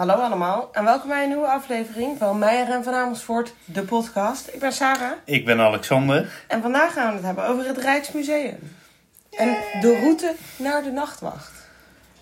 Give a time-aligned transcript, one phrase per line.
[0.00, 4.48] Hallo allemaal en welkom bij een nieuwe aflevering van Meijer en Van Amersfoort, de podcast.
[4.52, 6.44] Ik ben Sarah Ik ben Alexander.
[6.46, 8.58] en vandaag gaan we het hebben over het Rijksmuseum.
[9.30, 11.52] En de route naar de nachtwacht.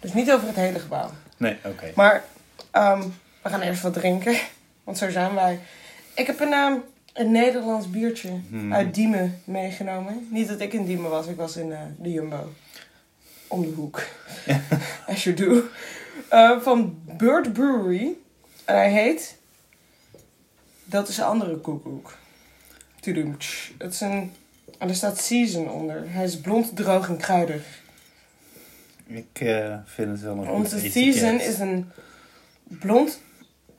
[0.01, 1.11] Dus niet over het hele gebouw.
[1.37, 1.93] Nee, oké.
[1.95, 2.25] Maar
[2.71, 3.03] ehm,
[3.43, 4.37] we gaan eerst wat drinken,
[4.85, 5.61] want zo zijn wij.
[6.15, 6.75] Ik heb een, ehm,
[7.13, 8.75] een Nederlands biertje Hmm.
[8.75, 10.29] uit Diemen meegenomen.
[10.31, 12.53] Niet dat ik in Diemen was, ik was in eh, de Jumbo.
[13.47, 14.03] Om de hoek.
[15.09, 15.63] As you do.
[16.29, 18.17] Eh, van Bird Brewery.
[18.65, 19.37] En hij heet...
[20.85, 22.17] Dat is een andere koekoek.
[23.01, 23.71] Tudoemtsch.
[23.79, 24.33] Het is een...
[24.79, 26.11] En er staat season onder.
[26.11, 27.63] Hij is blond, droog en kruidig.
[29.07, 30.93] Ik eh, vind het wel een Onze etiket.
[30.93, 31.91] season is een
[32.63, 33.21] blond,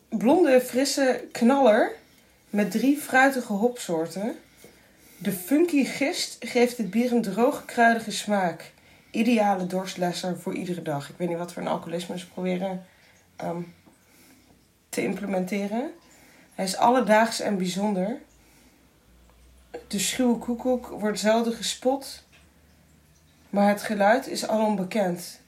[0.09, 1.91] blonde, frisse knaller
[2.49, 4.35] met drie fruitige hopsoorten.
[5.17, 8.71] De funky gist geeft het bier een droge, kruidige smaak.
[9.11, 11.09] Ideale dorstlesser voor iedere dag.
[11.09, 12.85] Ik weet niet wat voor een alcoholisme ze proberen
[13.35, 13.61] ehm,
[14.89, 15.91] te implementeren.
[16.55, 18.17] Hij is alledaags en bijzonder.
[19.87, 22.23] De schuwe koekoek wordt zelden gespot.
[23.49, 25.39] Maar het geluid is alom bekend.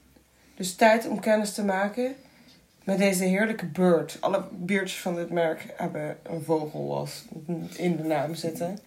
[0.54, 2.14] Dus tijd om kennis te maken
[2.84, 4.16] met deze heerlijke bird.
[4.20, 7.24] Alle biertjes van dit merk hebben een vogel als
[7.76, 8.78] in de naam zitten.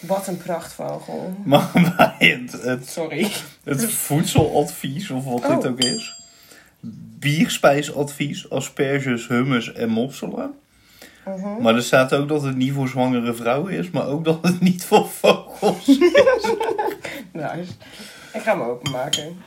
[0.00, 1.34] Wat een prachtvogel.
[1.44, 3.30] Maar bij het, het, Sorry.
[3.64, 5.70] het voedseladvies, of wat dit Oh.
[5.70, 6.14] ook is.
[7.18, 10.54] Bierspijsadvies, asperges, hummus en mosselen.
[11.24, 11.62] Mhm.
[11.62, 14.60] Maar er staat ook dat het niet voor zwangere vrouwen is, maar ook dat het
[14.60, 15.86] niet voor vogels
[17.32, 17.72] Nice.
[18.32, 19.42] Ik ga hem openmaken.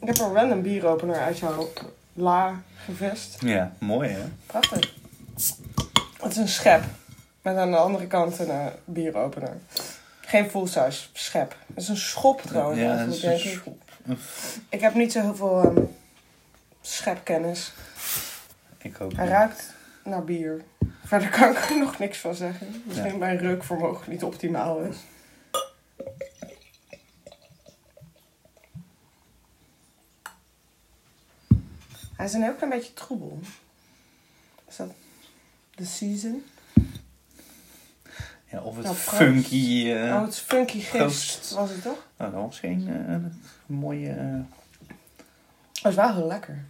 [0.00, 1.68] Ik heb een random bieropener uit jouw
[2.12, 3.36] la gevist.
[3.40, 4.20] Ja, mooi hè?
[4.46, 4.94] Prachtig.
[6.20, 6.82] Het is een schep.
[7.42, 9.56] Met aan de andere kant een eh, bieropener.
[10.20, 11.56] Geen full size schep.
[11.66, 12.80] Het is een schop trouwens.
[12.80, 13.40] Ja, het is een ik.
[13.40, 13.82] schop.
[14.68, 15.82] Ik heb niet zo heel veel ehm,
[16.80, 17.72] schepkennis.
[18.78, 19.34] Ik ook Hij niet.
[19.34, 19.74] ruikt
[20.04, 20.62] naar bier.
[21.04, 22.82] Verder kan ik er nog niks van zeggen.
[22.86, 24.96] Misschien mijn reukvermogen niet optimaal is.
[32.16, 33.38] Hij is een heel klein beetje troebel.
[34.68, 34.90] Is dat
[35.74, 36.44] de season?
[38.50, 39.92] Ja, of het Nou, funky...
[39.92, 42.06] oh, het funky gist, was het toch?
[42.16, 43.16] Nou, dat was geen eh,
[43.66, 44.42] mooie...
[45.82, 46.64] Dat is wel heel lekker.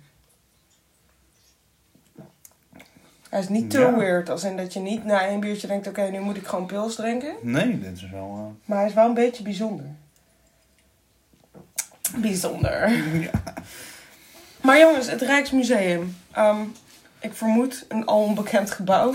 [3.28, 3.96] Hij is niet te Ja.
[3.96, 5.86] weird, als in dat je niet na één biertje denkt...
[5.86, 7.34] oké, nu moet ik gewoon pils drinken.
[7.42, 8.56] Nee, dit is wel...
[8.64, 9.86] Maar hij is wel een beetje bijzonder.
[12.16, 12.90] Bijzonder.
[13.32, 13.42] ja.
[14.60, 16.16] Maar jongens, het Rijksmuseum.
[16.30, 16.60] Ehm,
[17.18, 19.14] ik vermoed een al onbekend gebouw.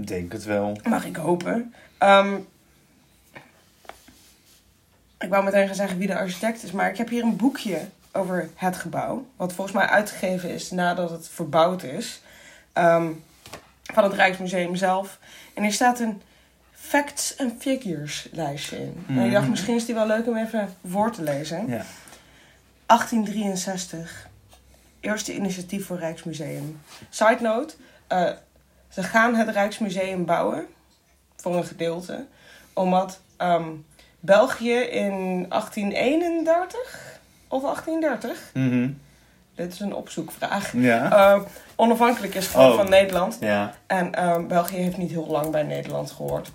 [0.00, 0.78] Ik denk het wel.
[0.88, 1.74] Mag ik hopen.
[1.98, 2.36] Ehm,
[5.18, 6.70] ik wou meteen gaan zeggen wie de architect is.
[6.72, 7.78] Maar ik heb hier een boekje
[8.12, 9.26] over het gebouw.
[9.36, 12.20] Wat volgens mij uitgegeven is nadat het verbouwd is.
[12.72, 13.08] Ehm,
[13.82, 15.18] van het Rijksmuseum zelf.
[15.54, 16.22] En hier staat een
[16.72, 19.04] facts and figures lijstje in.
[19.08, 19.50] En ik dacht, Mhm.
[19.50, 21.68] misschien is die wel leuk om even voor te lezen.
[21.68, 21.84] Ja.
[22.86, 24.28] 1863.
[25.00, 26.80] Eerste initiatief voor Rijksmuseum.
[27.10, 27.74] Side note.
[28.06, 28.30] eh,
[28.90, 30.66] ze gaan het Rijksmuseum bouwen.
[31.36, 32.26] Voor een gedeelte.
[32.72, 33.68] Omdat ehm,
[34.20, 37.18] België in 1831
[37.48, 38.50] of 1830.
[38.54, 38.90] Mhm.
[39.54, 40.72] Dit is een opzoekvraag.
[40.72, 41.10] Ja.
[41.34, 41.40] eh,
[41.76, 42.78] onafhankelijk is geworden Oh.
[42.80, 43.36] van Nederland.
[43.40, 43.74] Ja.
[43.86, 46.52] En ehm, België heeft niet heel lang bij Nederland gehoord.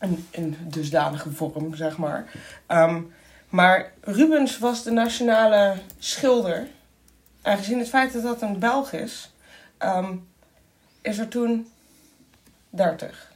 [0.00, 2.24] In, in dusdanige vorm, zeg maar.
[2.66, 3.00] Ehm,
[3.48, 6.66] maar Rubens was de nationale schilder.
[7.42, 9.34] En gezien het feit dat dat een Belg is,
[9.78, 10.14] ehm,
[11.02, 11.68] is er toen
[12.70, 13.30] 30.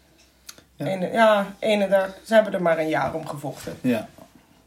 [0.77, 0.87] Ja.
[0.87, 1.06] Ja.
[1.06, 2.15] ja, 31.
[2.25, 3.78] Ze hebben er maar een jaar om gevochten.
[3.81, 4.09] Ja.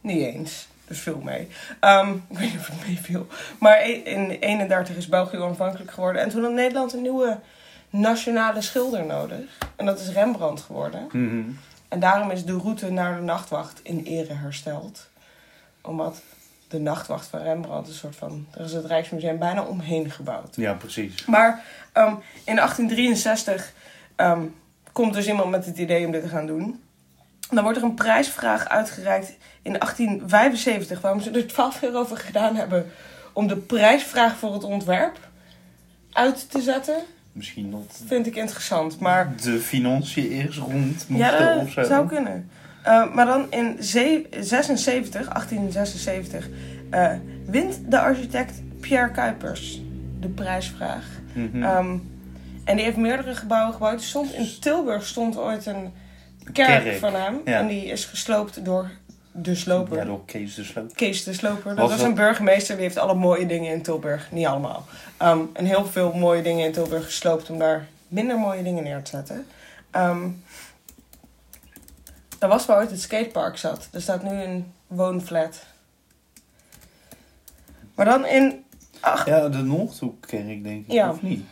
[0.02, 0.68] Niet eens.
[0.88, 1.48] Dus veel mee.
[1.80, 3.28] Ehm, ik weet niet of het meeviel.
[3.60, 6.22] Maar e- in 31 is België onafhankelijk geworden.
[6.22, 7.40] En toen had Nederland een nieuwe
[7.90, 9.58] nationale schilder nodig.
[9.76, 11.08] En dat is Rembrandt geworden.
[11.12, 11.44] Mhm.
[11.88, 15.08] En daarom is de route naar de nachtwacht in ere hersteld.
[15.81, 16.22] Omdat
[16.69, 18.47] de nachtwacht van Rembrandt een soort van...
[18.53, 20.56] Er is het Rijksmuseum bijna omheen gebouwd.
[20.56, 21.25] Ja, precies.
[21.25, 21.63] Maar
[21.94, 22.13] ehm,
[22.44, 23.74] in 1863
[24.16, 24.44] ehm,
[24.92, 26.83] komt dus iemand met het idee om dit te gaan doen.
[27.50, 31.01] Dan wordt er een prijsvraag uitgereikt in 1875.
[31.01, 32.92] Waarom ze er 12 jaar over gedaan hebben
[33.33, 35.19] om de prijsvraag voor het ontwerp
[36.12, 39.00] uit te zetten, Misschien dat vind ik interessant.
[39.00, 41.83] Maar de financiën eerst rond ja, moeten dat of zo.
[41.83, 42.50] zou kunnen.
[42.84, 46.48] Eh, maar dan in ze- 76, 1876
[46.90, 47.12] eh,
[47.46, 49.81] wint de architect Pierre Kuipers
[50.20, 51.06] de prijsvraag.
[51.34, 51.64] Mhm.
[51.64, 51.98] Ehm,
[52.64, 54.02] en die heeft meerdere gebouwen gebouwd.
[54.02, 55.94] Stond in Tilburg stond ooit een
[56.54, 57.42] kerk, Kerk, van hem.
[57.46, 57.60] ja.
[57.60, 58.90] En die is gesloopt door
[59.32, 59.98] de sloper.
[59.98, 60.96] Ja, door Kees de Sloop.
[60.96, 61.75] Kees de Sloper.
[61.75, 64.28] Dat Was een burgemeester die heeft alle mooie dingen in Tilburg.
[64.32, 64.86] Niet allemaal.
[65.18, 69.02] Ehm, en heel veel mooie dingen in Tilburg gesloopt om daar minder mooie dingen neer
[69.02, 69.46] te zetten.
[69.92, 70.18] Ehm
[72.39, 73.88] daar was waar ooit het skatepark zat.
[73.91, 75.59] Er staat nu een woonflat.
[77.95, 78.65] Maar dan in...
[79.00, 81.09] Ach, Ja, de Noordhoekkerk denk ik, Ja.
[81.09, 81.45] of niet?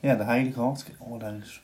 [0.00, 0.84] Ja, de Heilige Hand.
[0.98, 1.60] Oh, daar is,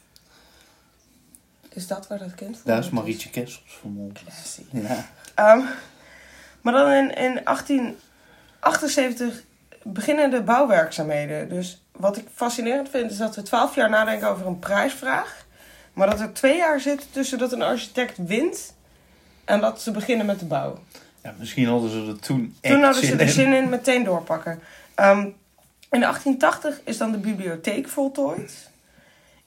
[1.72, 4.22] is dat waar dat kind daar is Marietje Kessels vermoord.
[4.70, 5.06] Ja.
[5.34, 5.60] Ehm,
[6.60, 9.42] maar dan in, in 1878
[9.82, 11.48] beginnen de bouwwerkzaamheden.
[11.48, 15.39] Dus wat ik fascinerend vind is dat we 12 jaar nadenken over een prijsvraag.
[16.00, 18.74] Maar dat er twee jaar zit tussen dat een architect wint
[19.44, 20.78] en dat ze beginnen met de bouw.
[21.22, 23.28] ja, misschien hadden ze er toen echt Toen hadden ze er in.
[23.28, 24.60] zin in meteen doorpakken.
[24.94, 25.18] Ehm,
[25.90, 28.70] in 1880 is dan de bibliotheek voltooid.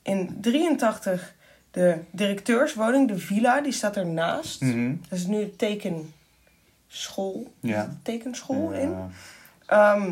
[0.02, 1.34] In 83
[1.72, 4.62] de directeurswoning, de villa, die staat ernaast.
[4.62, 4.96] Mhm.
[5.10, 7.52] Dat is nu een tekenschool.
[7.60, 7.98] Ja.
[8.04, 8.96] Tekenschool in.
[9.66, 10.12] Ehm,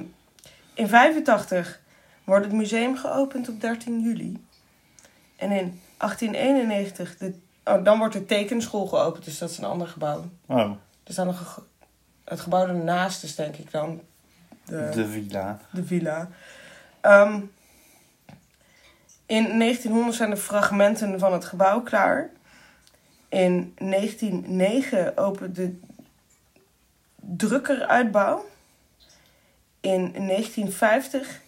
[0.74, 1.80] in 85
[2.24, 4.46] wordt het museum geopend op 13 juli.
[5.36, 7.34] En in 1891, de,
[7.66, 10.24] oh, dan wordt de tekenschool geopend, dus dat is een ander gebouw.
[10.46, 10.72] Oh,
[11.04, 11.62] Er nog ge-
[12.26, 14.02] het gebouw ernaast is denk ik dan
[14.66, 15.60] de, de villa.
[15.72, 16.30] de villa.
[17.02, 17.40] Ehm,
[19.26, 22.30] in 1900 zijn de fragmenten van het gebouw klaar.
[23.30, 25.80] In 1909 opent de
[27.16, 28.46] drukkeruitbouw.
[29.80, 31.42] In 1950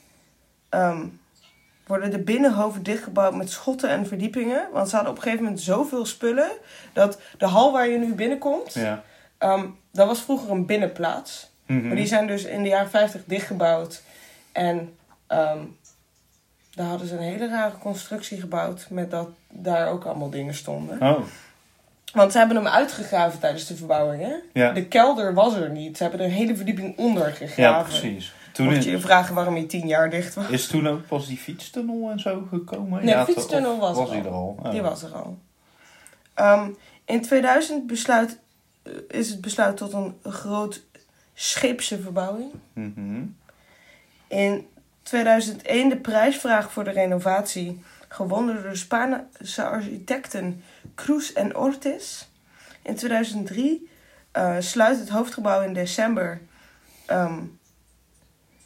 [0.69, 1.05] ehm,
[1.93, 4.67] worden de binnenhoven dichtgebouwd met schotten en verdiepingen.
[4.71, 6.51] Want ze hadden op een gegeven moment zoveel spullen
[6.93, 9.03] dat de hal waar je nu binnenkomt, Ja.
[9.37, 11.51] ehm, dat was vroeger een binnenplaats.
[11.65, 11.87] Mhm.
[11.87, 14.01] Maar die zijn dus in de jaren 50 dichtgebouwd.
[14.51, 14.95] En
[15.27, 15.57] ehm,
[16.75, 18.85] daar hadden ze een hele rare constructie gebouwd.
[18.89, 21.01] Met dat daar ook allemaal dingen stonden.
[21.01, 21.19] Oh,
[22.13, 24.21] Want ze hebben hem uitgegraven tijdens de verbouwing.
[24.23, 24.33] Hè?
[24.53, 24.71] ja.
[24.71, 25.97] De kelder was er niet.
[25.97, 27.63] Ze hebben er een hele verdieping onder gegraven.
[27.63, 28.33] Ja, precies.
[28.53, 30.49] Toen Mocht je je vragen waarom hij tien jaar dicht was.
[30.49, 33.05] is toen ook pas die fietstunnel en zo gekomen?
[33.05, 34.23] Nee, ja, de fietstunnel was was er al.
[34.23, 34.57] er al.
[34.63, 34.71] Oh.
[34.71, 35.37] Die was er al.
[36.33, 36.69] Ehm,
[37.05, 38.39] in 2000 besluit,
[38.83, 40.83] eh, is het besluit tot een groot
[41.33, 42.51] scheepse verbouwing.
[42.73, 43.21] Mhm.
[44.27, 44.67] In
[45.03, 50.63] 2001 de prijsvraag voor de renovatie, gewonnen door de Spaanse architecten
[50.95, 52.25] Cruz en Ortiz.
[52.81, 53.89] In 2003
[54.31, 56.41] eh, sluit het hoofdgebouw in december
[57.05, 57.39] ehm,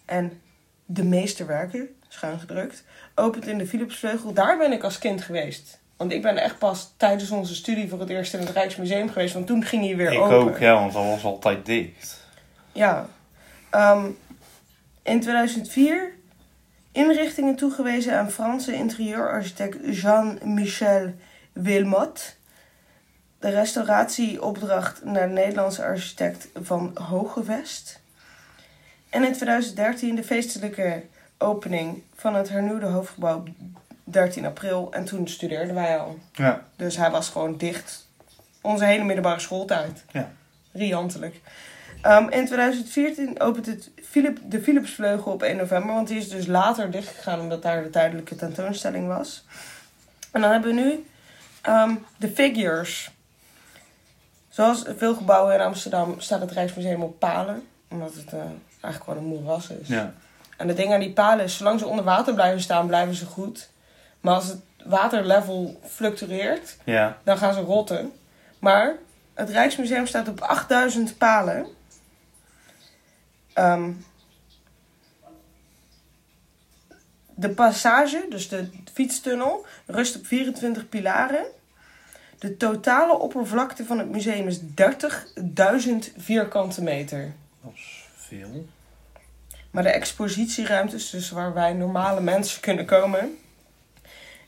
[0.07, 0.41] en
[0.85, 2.83] de meesterwerken, schuin gedrukt,
[3.15, 4.33] opent in de Philipsvleugel.
[4.33, 5.79] Daar ben ik als kind geweest.
[5.97, 9.33] Want ik ben echt pas tijdens onze studie voor het eerst in het Rijksmuseum geweest,
[9.33, 10.37] want toen ging hij weer Ik open.
[10.37, 12.25] ook, ja, want dat was altijd dicht.
[12.71, 13.07] Ja.
[13.69, 14.05] Ehm,
[15.03, 16.11] in 2004
[16.91, 21.13] inrichtingen toegewezen aan Franse interieurarchitect Jean-Michel
[21.53, 22.35] Wilmot.
[23.39, 27.99] De restauratieopdracht naar de Nederlandse architect van Hogevest.
[29.09, 31.03] En in 2013 de feestelijke
[31.37, 33.43] opening van het hernieuwde hoofdgebouw
[34.03, 34.87] 13 april.
[34.91, 36.17] En toen studeerden wij al.
[36.31, 36.63] Ja.
[36.75, 38.07] Dus hij was gewoon dicht.
[38.61, 40.03] Onze hele middelbare schooltijd.
[40.11, 40.31] Ja.
[40.71, 41.41] Riantelijk.
[42.01, 45.95] Ehm, in 2014 opent het Philip, de Philipsvleugel op 1 november.
[45.95, 49.45] Want die is dus later dichtgegaan omdat daar de tijdelijke tentoonstelling was.
[50.31, 51.05] En dan hebben we nu
[51.61, 53.11] ehm, de figures.
[54.49, 57.67] Zoals veel gebouwen in Amsterdam staat het Rijksmuseum op palen.
[57.87, 58.41] Omdat het eh,
[58.81, 59.87] eigenlijk gewoon een moeras is.
[59.87, 60.13] Ja.
[60.57, 63.25] En het ding aan die palen is, zolang ze onder water blijven staan, blijven ze
[63.25, 63.69] goed.
[64.21, 67.17] Maar als het waterlevel fluctueert, Ja.
[67.23, 68.11] dan gaan ze rotten.
[68.59, 68.95] Maar
[69.33, 71.67] het Rijksmuseum staat op 8000 palen.
[73.53, 73.91] Ehm,
[77.35, 81.45] de passage, dus de fietstunnel, rust op 24 pilaren.
[82.39, 87.33] De totale oppervlakte van het museum is 30.000 vierkante meter.
[88.27, 88.65] Veel.
[89.71, 93.37] Maar de expositieruimtes, dus waar wij normale mensen kunnen komen,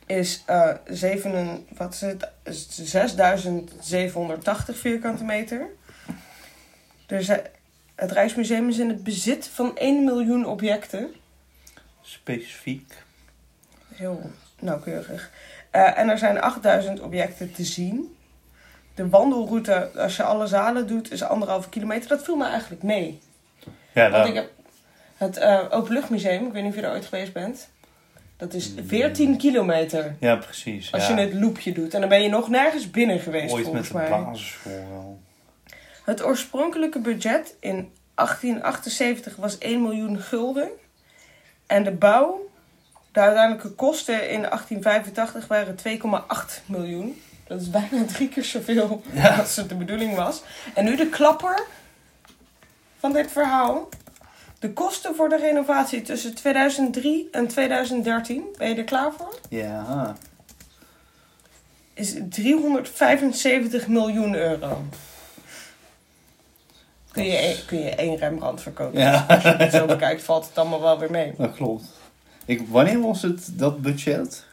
[0.05, 0.43] is,
[0.85, 5.67] 7, wat is het, is 6780 vierkante meter.
[7.05, 7.37] Dus eh,
[7.95, 11.13] het Rijksmuseum is in het bezit van 1 miljoen objecten.
[12.01, 12.93] Specifiek.
[13.87, 15.31] Heel nauwkeurig.
[15.69, 18.15] Eh, en er zijn 8000 objecten te zien.
[18.95, 22.09] De wandelroute, als je alle zalen doet, is anderhalve kilometer.
[22.09, 23.19] Dat viel me eigenlijk mee.
[24.03, 24.49] Ja, Want ik heb
[25.17, 27.69] het eh Openluchtmuseum, ik weet niet of je er ooit geweest bent.
[28.37, 30.15] Dat is 14 kilometer.
[30.19, 30.91] ja precies.
[30.91, 31.15] Als ja.
[31.15, 31.93] je het loopje doet.
[31.93, 34.09] En dan ben je nog nergens binnen geweest, Ooit met volgens de mij.
[34.09, 35.19] basisschool wel.
[36.03, 40.69] Het oorspronkelijke budget in 1878 was 1 miljoen gulden.
[41.67, 42.49] En de bouw,
[43.11, 47.21] de uiteindelijke kosten in 1885 waren 2,8 miljoen.
[47.47, 49.35] Dat is bijna drie keer zoveel Ja.
[49.35, 50.41] als het de bedoeling was.
[50.73, 51.65] En nu de klapper
[52.99, 53.89] van dit verhaal.
[54.59, 59.39] De kosten voor de renovatie tussen 2003 en 2013, ben je er klaar voor?
[59.49, 60.15] Ja.
[61.93, 64.83] Is 375 miljoen euro.
[67.11, 68.99] Kun je, één- kun je één Rembrandt verkopen.
[68.99, 69.25] Ja.
[69.27, 71.33] Als je het zo bekijkt, valt het allemaal wel weer mee.
[71.37, 71.83] Dat klopt.
[72.45, 74.45] Ik, wanneer was het dat budget?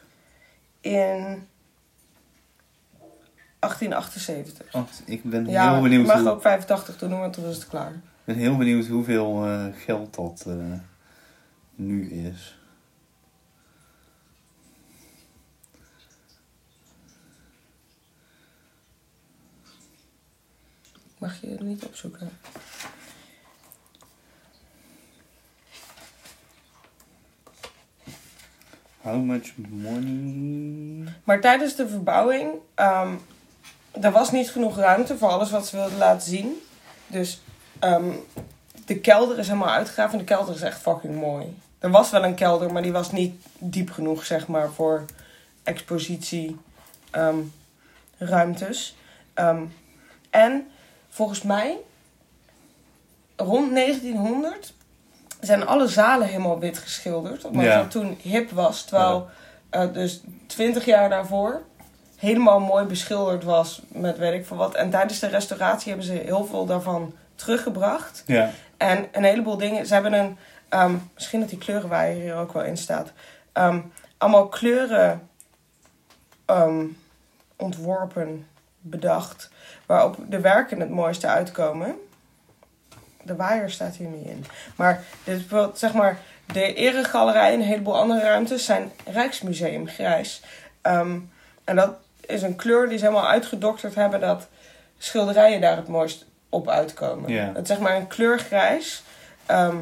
[0.81, 1.47] In
[3.59, 4.71] 1878.
[4.71, 6.07] Wacht, ik ben Ja, heel benieuwd.
[6.07, 7.91] je mag ook 85 doen, want dan is het klaar.
[8.27, 10.79] Ik ben heel benieuwd hoeveel eh, geld dat eh,
[11.75, 12.59] nu is.
[21.17, 22.29] Mag je het niet opzoeken?
[29.01, 31.13] How much money?
[31.23, 33.15] Maar tijdens de verbouwing, ehm
[34.01, 36.61] er was niet genoeg ruimte voor alles wat ze wilden laten zien.
[37.07, 37.41] Dus
[37.79, 38.11] ehm,
[38.85, 41.57] de kelder is helemaal uitgegraven en de kelder is echt fucking mooi.
[41.79, 45.05] Er was wel een kelder, maar die was niet diep genoeg, zeg maar, voor
[45.63, 46.57] expositie
[47.11, 47.37] ehm,
[48.17, 48.95] ruimtes.
[49.33, 49.61] Ehm,
[50.29, 50.67] en
[51.09, 51.77] volgens mij,
[53.35, 54.73] rond 1900
[55.39, 57.45] zijn alle zalen helemaal wit geschilderd.
[57.45, 57.77] Omdat Ja.
[57.77, 58.83] dat toen hip was.
[58.83, 59.29] Terwijl
[59.69, 61.61] eh, dus 20 jaar daarvoor
[62.15, 64.75] helemaal mooi beschilderd was met weet ik veel wat.
[64.75, 68.23] En tijdens de restauratie hebben ze heel veel daarvan teruggebracht.
[68.25, 68.51] Ja.
[68.77, 69.85] En een heleboel dingen.
[69.85, 70.37] Ze hebben een.
[70.69, 73.11] ehm, misschien dat die kleurenwaaier hier ook wel in staat.
[73.53, 73.79] ehm,
[74.17, 75.29] allemaal kleuren
[76.45, 76.85] ehm,
[77.55, 78.47] ontworpen,
[78.79, 79.49] bedacht.
[79.85, 81.95] Waarop de werken het mooiste uitkomen.
[83.23, 84.45] De waaier staat hier niet in.
[84.75, 86.17] Maar dit is bijvoorbeeld, zeg maar,
[86.53, 90.41] de eregalerij en een heleboel andere ruimtes zijn Rijksmuseum grijs.
[91.63, 94.47] En dat is een kleur die ze helemaal uitgedokterd hebben dat
[94.97, 97.31] schilderijen daar het mooist op uitkomen.
[97.33, 99.03] Het is zeg maar een kleurgrijs,
[99.45, 99.77] ehm,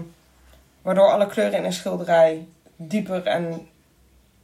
[0.81, 3.67] waardoor alle kleuren in een schilderij dieper en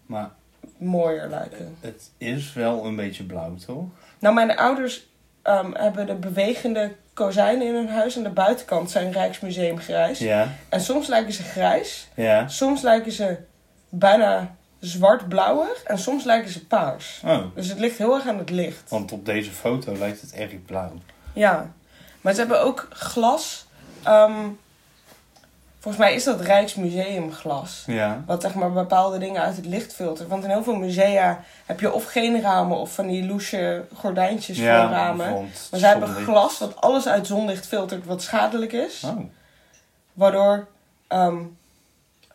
[0.05, 0.29] Maar
[0.77, 1.75] mooier lijken.
[1.79, 3.83] het is wel een beetje blauw, toch?
[4.19, 5.09] Nou, mijn ouders
[5.41, 8.17] ehm, hebben de bewegende kozijnen in hun huis.
[8.17, 10.19] Aan de buitenkant zijn Rijksmuseum grijs.
[10.19, 10.47] Ja.
[10.69, 12.07] En soms lijken ze grijs.
[12.15, 12.47] Ja.
[12.47, 13.37] Soms lijken ze
[13.89, 15.83] bijna zwart-blauwig.
[15.83, 17.21] En soms lijken ze paars.
[17.25, 18.89] Oh, Dus het ligt heel erg aan het licht.
[18.89, 20.91] want op deze foto lijkt het erg blauw.
[21.33, 21.73] Ja.
[22.21, 23.65] Maar ze hebben ook glas.
[24.03, 24.47] ehm,
[25.79, 27.83] volgens mij is dat Rijksmuseumglas.
[27.87, 28.23] Ja.
[28.25, 30.29] Wat zeg maar bepaalde dingen uit het licht filtert.
[30.29, 34.57] Want in heel veel musea heb je of geen ramen of van die loesje gordijntjes
[34.57, 35.31] voor ramen.
[35.71, 39.03] Maar zij hebben glas wat alles uit zonlicht filtert wat schadelijk is.
[39.05, 39.19] Oh.
[40.13, 40.67] Waardoor
[41.07, 41.37] ehm,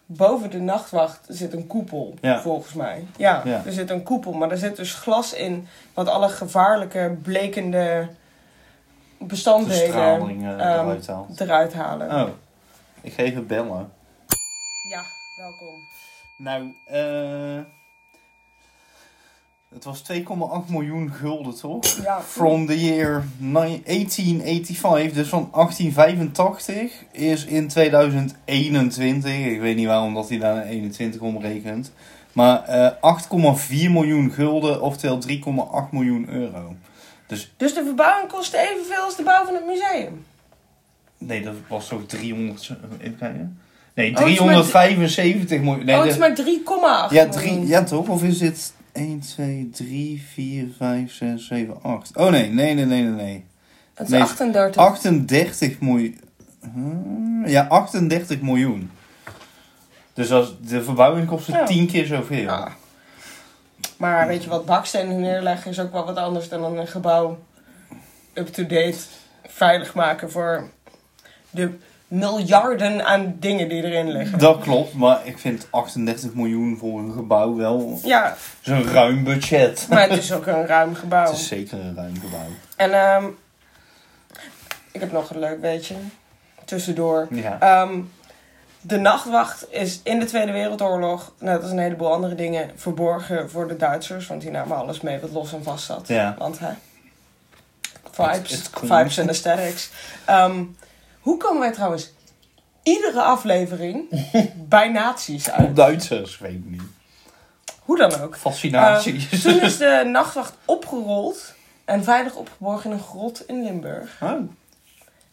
[0.07, 2.41] boven de nachtwacht zit een koepel, Ja.
[2.41, 3.07] volgens mij.
[3.17, 3.63] Ja, Ja.
[3.67, 8.07] er zit een koepel, maar er zit dus glas in wat alle gevaarlijke, blekende De
[9.19, 11.41] bestanddelen straling eh, ehm, eruit haalt.
[11.41, 12.23] eruit halen.
[12.23, 12.29] Oh.
[13.01, 13.93] Ik ga even bellen.
[14.91, 15.03] Ja,
[15.37, 15.75] welkom.
[16.37, 17.65] Nou, eh...
[19.75, 21.85] Het was 2,8 miljoen gulden, toch?
[22.03, 29.87] Ja, From the year ni- 1885, dus van 1885, is in 2021, ik weet niet
[29.87, 31.93] waarom dat hij daar een 21 omrekent,
[32.33, 32.91] maar eh
[33.71, 36.75] 8,4 miljoen gulden, oftewel 3,8 miljoen euro.
[37.27, 40.25] Dus Dus de verbouwing kostte evenveel als de bouw van het museum.
[41.19, 43.59] nee, dat was toch 300, even kijken?
[43.95, 45.85] Nee, Oh, het is maar 375 miljoen.
[45.85, 46.37] Nee, oh, het is maar
[47.11, 47.15] 3,8
[47.69, 48.09] ja, toch?
[48.09, 52.17] Of is dit 1, 2, 3, 4, 5, 6, 7, 8?
[52.17, 53.45] Oh nee, nee, nee, nee, nee, nee.
[53.95, 54.83] Het is Nee, 38.
[54.83, 56.19] 38 miljoen.
[57.47, 58.91] Ja, 38 miljoen.
[60.15, 61.65] Dus als de verbouwing kostte Ja.
[61.67, 62.39] 10 keer zoveel.
[62.43, 62.73] Ja.
[63.97, 67.39] Maar weet je wat, bakstenen neerleggen is ook wel wat anders dan een gebouw
[68.35, 68.99] up-to-date
[69.47, 70.69] veilig maken voor
[71.51, 71.71] de
[72.09, 74.39] miljarden aan dingen die erin liggen.
[74.39, 79.87] Dat klopt, maar ik vind 38 miljoen voor een gebouw wel Ja, zo'n ruim budget.
[79.91, 81.27] maar het is ook een ruim gebouw.
[81.31, 82.47] Het is zeker een ruim gebouw.
[82.77, 83.25] En ehm,
[84.93, 85.95] ik heb nog een leuk weetje
[86.65, 87.27] tussendoor.
[87.31, 87.57] Ja.
[87.61, 88.01] Ehm,
[88.87, 93.69] de nachtwacht is in de Tweede Wereldoorlog, net als een heleboel andere dingen, verborgen voor
[93.69, 94.27] de Duitsers.
[94.27, 96.09] Want die namen alles mee wat los en vast zat.
[96.09, 96.35] Ja.
[96.39, 96.73] Want hè,
[98.11, 99.91] vibes, vibes en aesthetics.
[100.25, 100.65] Ehm,
[101.21, 102.13] hoe komen wij trouwens
[102.83, 104.09] iedere aflevering
[104.69, 105.69] bij nazi's uit?
[105.69, 106.83] Op Duitsers, weet ik niet.
[107.81, 108.37] Hoe dan ook.
[108.37, 109.29] Fascinatie.
[109.31, 114.19] Eh, toen is de nachtwacht opgerold en veilig opgeborgen in een grot in Limburg.
[114.23, 114.41] oh.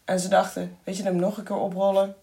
[0.06, 2.16] En ze dachten, weet je hem nog een keer oprollen?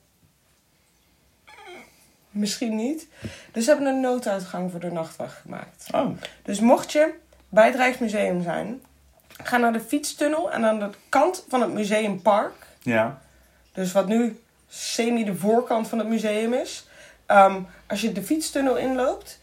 [2.31, 3.07] Misschien niet.
[3.53, 5.87] Dus ze hebben een nooduitgang voor de nachtwacht gemaakt.
[5.95, 6.07] oh.
[6.43, 7.15] Dus mocht je
[7.49, 8.83] bij het Rijksmuseum zijn,
[9.43, 13.19] ga naar de fietstunnel en aan de kant van het museumpark, Ja.
[13.73, 16.87] dus wat nu semi de voorkant van het museum is,
[17.27, 19.41] ehm, als je de fietstunnel inloopt,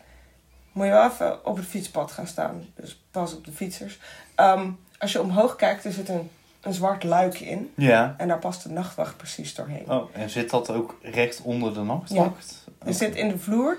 [0.71, 2.65] moet je wel even op het fietspad gaan staan.
[2.75, 3.99] Dus pas op de fietsers.
[4.35, 6.29] Ehm, als je omhoog kijkt, er zit een,
[6.61, 7.71] een zwart luik in.
[7.75, 8.15] Ja.
[8.17, 9.91] En daar past de nachtwacht precies doorheen.
[9.91, 12.66] Oh, en zit dat ook recht onder de nachtwacht?
[12.87, 13.77] Er zit in de vloer.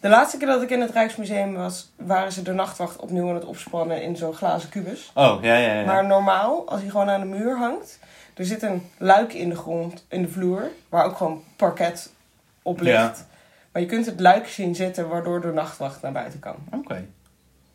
[0.00, 3.34] De laatste keer dat ik in het Rijksmuseum was, waren ze de nachtwacht opnieuw aan
[3.34, 5.10] het opspannen in zo'n glazen kubus.
[5.14, 5.84] Oh, ja, ja, ja.
[5.84, 7.98] Maar normaal, als hij gewoon aan de muur hangt,
[8.34, 12.12] er zit een luik in de grond, in de vloer, waar ook gewoon parket
[12.62, 12.96] op ligt.
[12.96, 13.14] Ja.
[13.72, 16.56] Maar je kunt het luik zien zitten, waardoor de nachtwacht naar buiten kan.
[16.72, 17.06] Oké.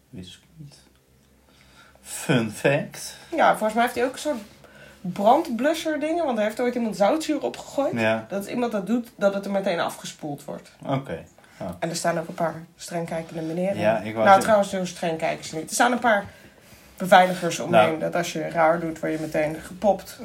[0.09, 0.75] Wist ik niet.
[2.01, 3.17] Fun fact.
[3.35, 4.37] Ja, volgens mij heeft hij ook een soort
[5.01, 7.99] brandblusser dingen, want er heeft ooit iemand zoutzuur opgegooid.
[7.99, 10.71] Ja, Dat iemand dat doet, dat het er meteen afgespoeld wordt.
[10.87, 11.23] oké.
[11.79, 13.77] En er staan ook een paar streng kijkende meneren.
[13.77, 15.67] Ja, ik nou, zeggen- trouwens, zo streng kijken ze niet.
[15.69, 16.25] Er staan een paar
[16.97, 17.87] beveiligers omheen.
[17.87, 17.99] Nou.
[17.99, 20.19] Dat als je raar doet, word je meteen gepopt.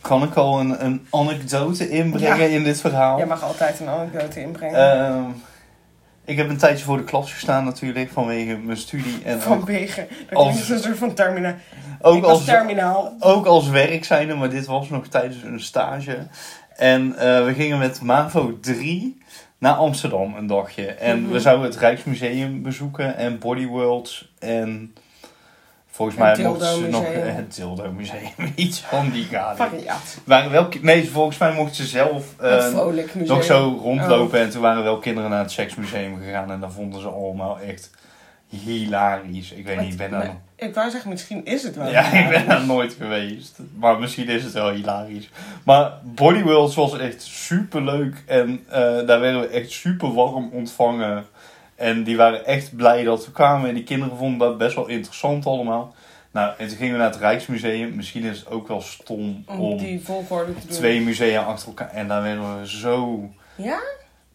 [0.00, 2.56] Kan ik al een, een anekdote inbrengen Ja.
[2.56, 3.16] in dit verhaal?
[3.18, 5.04] Jij mag altijd een anekdote inbrengen.
[5.04, 5.22] Ehm,
[6.30, 9.18] ik heb een tijdje voor de klas gestaan natuurlijk, vanwege mijn studie.
[9.24, 10.06] En Vanwege.
[10.28, 11.54] Dat als- als een soort van terminaal.
[12.00, 13.14] ook, als, terminaal.
[13.20, 16.18] ook als werk zijnde, maar dit was nog tijdens een stage.
[16.76, 19.18] En eh, we gingen met MAVO 3
[19.58, 20.86] naar Amsterdam een dagje.
[20.86, 21.32] En Mhm.
[21.32, 24.94] we zouden het Rijksmuseum bezoeken en Bodyworlds en...
[26.00, 29.26] Volgens mij mochten ze nog het Dildo Museum, iets van die.
[30.24, 32.74] Waren wel, nee, volgens mij mochten ze zelf eh,
[33.14, 34.40] nog zo rondlopen.
[34.40, 36.50] En toen waren wel kinderen naar het seksmuseum gegaan.
[36.50, 37.90] En dat vonden ze allemaal echt
[38.48, 39.52] hilarisch.
[39.52, 41.90] Ik weet niet, ik ben daar, Nee, Ik wou zeggen, misschien is het wel.
[41.90, 43.58] ja, ik ben daar nooit geweest.
[43.78, 45.28] Maar misschien is het wel hilarisch.
[45.64, 48.22] Maar Body Worlds was echt super leuk.
[48.26, 51.26] En eh, daar werden we echt super warm ontvangen.
[51.80, 53.68] En die waren echt blij dat we kwamen.
[53.68, 55.94] En die kinderen vonden dat best wel interessant allemaal.
[56.30, 57.94] Nou, en toen gingen we naar het Rijksmuseum.
[57.96, 60.76] Misschien is het ook wel stom Om om die volgorde te doen.
[60.76, 61.90] twee musea achter elkaar.
[61.90, 63.80] En daar werden we zo Ja?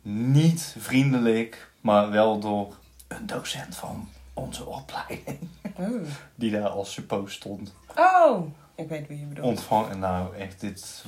[0.01, 2.75] niet vriendelijk, maar wel door
[3.07, 5.39] een docent van onze opleiding.
[5.77, 6.08] Oh.
[6.36, 7.73] Die daar als suppost stond.
[7.95, 9.47] Oh, ik weet wie je bedoelt.
[9.47, 9.99] Ontvangen.
[9.99, 11.03] Nou, echt dit.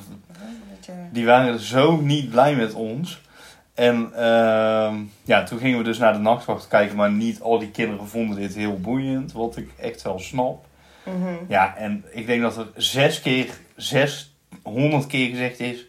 [0.76, 3.21] Dat je- Die waren zo niet blij met ons.
[3.78, 7.72] En ehm, ja, toen gingen we dus naar de nachtwacht kijken, maar niet al die
[7.72, 10.66] kinderen vonden dit heel boeiend, wat ik echt wel snap.
[11.04, 11.34] Mhm.
[11.48, 15.86] Ja, en ik denk dat er zes keer, zeshonderd keer gezegd is.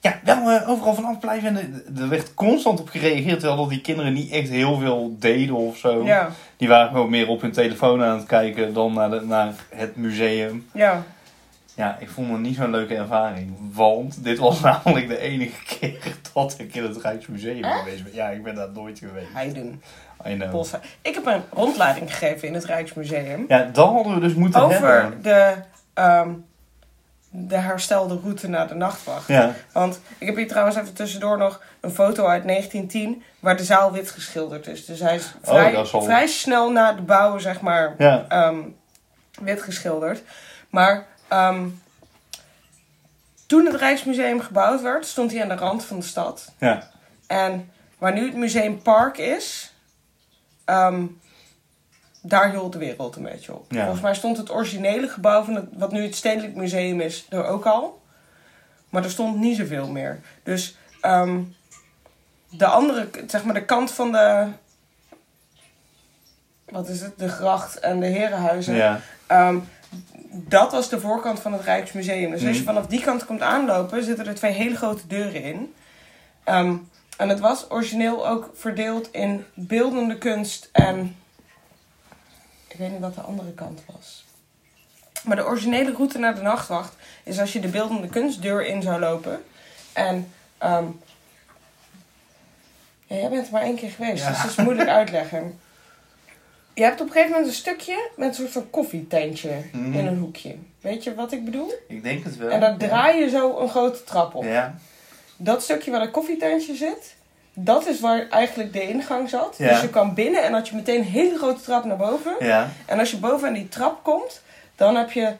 [0.00, 1.48] Ja, wel eh, overal vanaf blijven.
[1.56, 5.54] En er- er werd constant op gereageerd, terwijl die kinderen niet echt heel veel deden
[5.54, 6.04] of zo.
[6.04, 9.52] Ja, Die waren gewoon meer op hun telefoon aan het kijken dan naar, de, naar
[9.74, 10.66] het museum.
[10.74, 11.02] ja.
[11.74, 13.54] Ja, ik vond het niet zo'n leuke ervaring.
[13.72, 15.98] Want dit was namelijk de enige keer
[16.32, 18.14] dat ik in het Rijksmuseum geweest ben.
[18.14, 19.28] Ja, ik ben daar nooit geweest.
[20.26, 20.50] I know.
[20.50, 20.80] Bossen.
[21.02, 23.44] Ik heb een rondleiding gegeven in het Rijksmuseum.
[23.48, 25.22] Ja, dat hadden we dus moeten over hebben.
[25.22, 25.54] de,
[25.94, 26.30] ehm,
[27.30, 29.26] de herstelde route naar de nachtwacht.
[29.28, 33.64] Ja, Want ik heb hier trouwens even tussendoor nog een foto uit 1910 waar de
[33.64, 34.84] zaal wit geschilderd is.
[34.84, 38.24] Dus hij is vrij, Oh, is al- vrij snel na de bouw, zeg maar, ja.
[38.28, 38.58] ehm,
[39.42, 40.22] wit geschilderd.
[40.70, 41.68] Maar ehm,
[43.46, 46.52] toen het Rijksmuseum gebouwd werd, stond hij aan de rand van de stad.
[46.58, 46.90] ja.
[47.26, 49.74] En waar nu het Museumpark is,
[50.64, 51.06] ehm,
[52.22, 53.72] daar hield de wereld een beetje op.
[53.72, 53.80] Ja.
[53.80, 57.44] Volgens mij stond het originele gebouw van het, wat nu het Stedelijk Museum is, er
[57.44, 58.02] ook al.
[58.90, 60.20] Maar er stond niet zoveel meer.
[60.42, 61.40] Dus ehm,
[62.48, 64.46] de andere, zeg maar de kant van de,
[66.64, 68.74] wat is het, de gracht en de herenhuizen.
[68.74, 69.00] ja.
[70.34, 72.30] Dat was de voorkant van het Rijksmuseum.
[72.30, 72.72] Dus als je Mhm.
[72.72, 75.74] vanaf die kant komt aanlopen, zitten er twee hele grote deuren in.
[76.44, 76.76] Ehm,
[77.16, 81.16] en het was origineel ook verdeeld in beeldende kunst en.
[82.68, 84.24] Ik weet niet wat de andere kant was.
[85.24, 89.00] Maar de originele route naar de nachtwacht is als je de beeldende kunstdeur in zou
[89.00, 89.44] lopen.
[89.92, 90.32] En.
[90.58, 90.84] ehm,
[93.06, 94.28] ja, jij bent er maar één keer geweest, Ja.
[94.30, 95.58] dus dat is moeilijk uitleggen.
[96.74, 99.92] Je hebt op een gegeven moment een stukje met een soort van koffietentje Mhm.
[99.92, 100.56] in een hoekje.
[100.80, 101.72] Weet je wat ik bedoel?
[101.88, 102.50] Ik denk het wel.
[102.50, 104.44] En daar draai je zo een grote trap op.
[104.44, 104.74] Ja.
[105.36, 107.16] Dat stukje waar het koffietentje zit,
[107.54, 109.54] dat is waar eigenlijk de ingang zat.
[109.58, 109.68] Ja.
[109.68, 112.34] Dus je kan binnen en had je meteen een hele grote trap naar boven.
[112.40, 112.70] Ja.
[112.86, 114.42] En als je boven aan die trap komt,
[114.76, 115.32] dan heb je,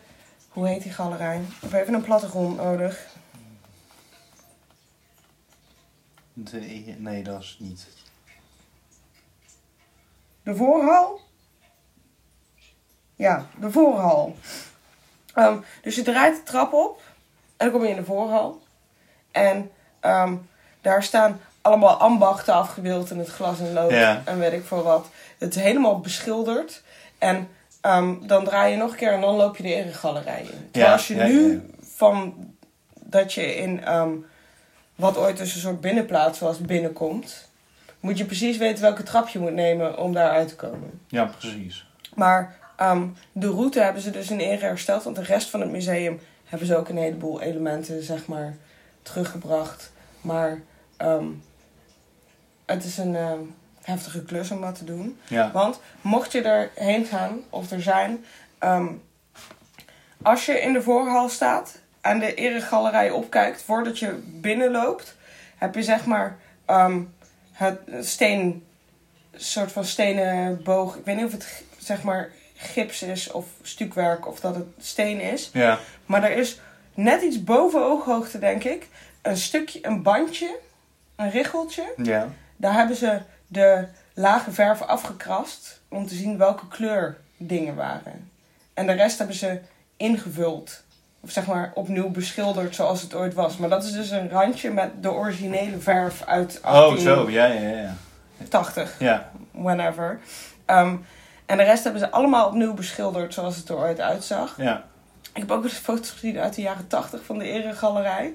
[0.48, 1.36] hoe heet die galerij?
[1.36, 3.06] Ik heb even een plattegrond nodig.
[6.32, 7.86] De- nee, dat is niet.
[10.42, 11.20] De voorhal?
[13.16, 14.36] Ja, de voorhal.
[15.34, 17.00] Ehm, dus je draait de trap op
[17.56, 18.62] en dan kom je in de voorhal.
[19.30, 20.34] En ehm,
[20.80, 24.22] daar staan allemaal ambachten afgebeeld in het glas en lood Ja.
[24.24, 25.06] en weet ik veel wat.
[25.38, 26.82] Het is helemaal beschilderd.
[27.18, 27.48] En
[27.80, 30.46] ehm, dan draai je nog een keer en dan loop je de eregalerij in.
[30.70, 32.34] Terwijl Ja, als je ja, nu van
[32.94, 33.80] dat je in
[34.94, 37.50] wat ooit dus een soort binnenplaats was binnenkomt,
[38.02, 41.00] moet je precies weten welke trap je moet nemen om daar uit te komen.
[41.06, 41.86] Ja, precies.
[42.14, 45.02] Maar ehm, de route hebben ze dus in ere hersteld.
[45.02, 48.56] Want de rest van het museum hebben ze ook een heleboel elementen, zeg maar,
[49.02, 49.92] teruggebracht.
[50.20, 50.60] Maar
[50.96, 51.26] ehm,
[52.66, 53.40] het is een ehm,
[53.82, 55.18] heftige klus om dat te doen.
[55.28, 55.50] Ja.
[55.52, 58.24] Want mocht je erheen gaan, of er zijn...
[60.22, 65.16] als je in de voorhal staat en de eregalerij opkijkt voordat je binnenloopt...
[65.56, 66.38] heb je zeg maar
[68.00, 68.64] steen...
[69.34, 70.96] soort van stenen boog.
[70.96, 75.20] Ik weet niet of het zeg maar gips is of stukwerk of dat het steen
[75.20, 75.50] is.
[75.52, 75.78] Ja.
[76.06, 76.60] Maar er is
[76.94, 78.88] net iets boven ooghoogte, denk ik,
[79.22, 80.58] een stukje, een bandje,
[81.16, 81.92] een richeltje.
[81.96, 82.28] Ja.
[82.56, 88.30] Daar hebben ze de lage verf afgekrast om te zien welke kleur dingen waren.
[88.74, 89.60] En de rest hebben ze
[89.96, 90.82] ingevuld.
[91.24, 93.56] Of zeg maar opnieuw beschilderd zoals het ooit was.
[93.56, 97.30] Maar dat is dus een randje met de originele verf uit Oh, 1880, zo.
[97.30, 97.94] Ja, ja, ja.
[98.98, 99.30] Ja.
[99.50, 100.20] whenever.
[100.64, 100.96] Ehm,
[101.46, 104.54] en de rest hebben ze allemaal opnieuw beschilderd zoals het er ooit uitzag.
[104.56, 104.84] Ja.
[105.32, 108.32] Ik heb ook eens foto's gezien uit de jaren 80 van de eregalerij.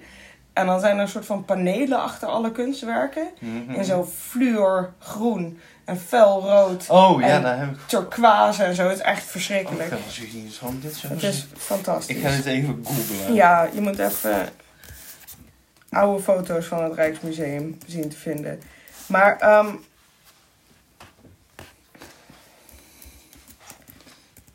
[0.54, 3.28] En dan zijn er een soort van panelen achter alle kunstwerken.
[3.40, 3.72] Mhm.
[3.74, 8.84] In zo fluorgroen en felrood, Oh, ja, En- daar heb ik turquoise en zo.
[8.88, 9.90] Het is echt verschrikkelijk.
[9.90, 10.50] wel eens gezien.
[10.52, 12.16] Zal ik dit zo Het is fantastisch.
[12.16, 13.34] Ik ga dit even googlen.
[13.34, 14.50] Ja, je moet even
[15.90, 18.62] oude foto's van het Rijksmuseum zien te vinden.
[19.06, 19.68] Maar, ehm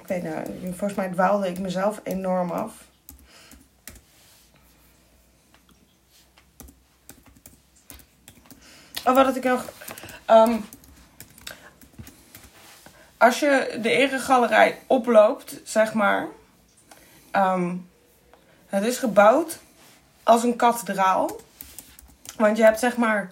[0.00, 2.72] ik weet nou, volgens mij dwaalde ik mezelf enorm af.
[9.04, 9.72] Oh, wat had ik nog?
[10.24, 10.56] Ehm,
[13.22, 16.26] als je de eregalerij oploopt, zeg maar.
[17.30, 17.74] ehm,
[18.66, 19.58] het is gebouwd
[20.22, 21.36] als een kathedraal.
[22.36, 23.30] Want je hebt zeg maar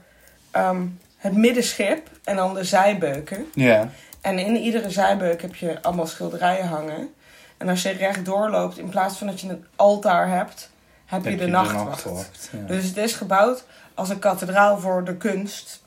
[0.51, 3.51] ehm, het middenschip en dan de zijbeuken.
[3.55, 3.89] Ja.
[4.21, 7.15] En in iedere zijbeuk heb je allemaal schilderijen hangen.
[7.57, 10.71] En als je rechtdoor loopt, in plaats van dat je een altaar hebt,
[11.07, 12.51] heb, je de nachtwacht.
[12.53, 12.67] ja.
[12.67, 15.80] Dus het is gebouwd als een kathedraal voor de kunst.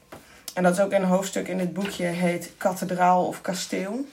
[0.53, 4.05] En dat is ook een hoofdstuk in dit boekje heet Kathedraal of Kasteel.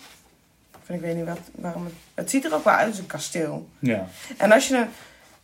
[0.83, 1.95] Of ik weet niet wat, waarom het...
[2.15, 3.69] Het ziet er ook wel uit als een kasteel.
[3.79, 4.07] Ja.
[4.37, 4.89] En als je hem...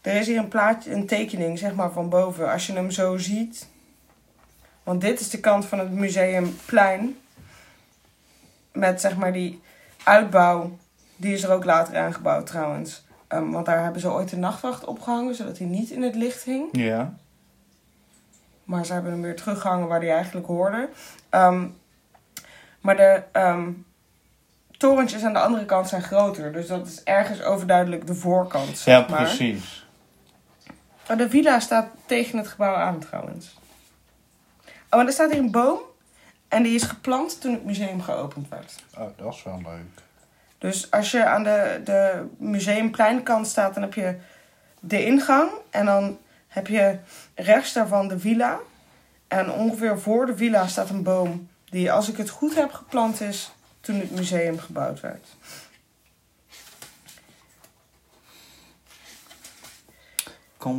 [0.01, 2.53] Er is hier een plaatje, een tekening, zeg maar, van boven.
[2.53, 3.69] Als je hem zo ziet...
[4.83, 7.17] Want dit is de kant van het museumplein.
[8.73, 9.61] Met, zeg maar, die
[10.05, 10.79] uitbouw.
[11.17, 13.05] Die is er ook later aangebouwd, trouwens.
[13.29, 16.43] Ehm, want daar hebben ze ooit de nachtwacht opgehangen, zodat hij niet in het licht
[16.43, 16.69] hing.
[16.73, 17.15] Ja.
[18.67, 20.89] Maar ze hebben hem weer teruggehangen waar hij eigenlijk hoorde.
[21.29, 21.67] Ehm,
[22.81, 23.71] maar de ehm,
[24.79, 26.53] torentjes aan de andere kant zijn groter.
[26.53, 29.23] Dus dat is ergens overduidelijk de voorkant, zeg Ja, maar.
[29.23, 29.87] precies.
[31.11, 33.59] Oh, de villa staat tegen het gebouw aan trouwens.
[34.91, 35.79] Oh, en er staat hier een boom.
[36.49, 38.75] En die is geplant toen het museum geopend werd.
[38.99, 40.03] Oh, dat is wel leuk.
[40.59, 44.17] Dus als je aan de, de museumpleinkant staat, dan heb je
[44.81, 45.51] de ingang.
[45.71, 46.99] En dan heb je
[47.37, 48.59] rechts daarvan de villa.
[49.29, 53.21] En ongeveer voor de villa staat een boom die, als ik het goed heb, geplant
[53.21, 55.27] is toen het museum gebouwd werd.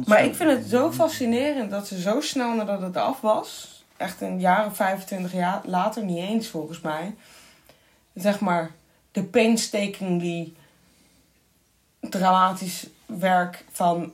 [0.06, 4.22] Maar ik vind het zo fascinerend dat ze zo snel nadat het af was, echt
[4.22, 7.15] een jaar of 25 jaar later, niet eens volgens mij,
[8.13, 8.72] zeg maar,
[9.12, 10.54] de painstakingly
[12.00, 14.13] dramatisch werk van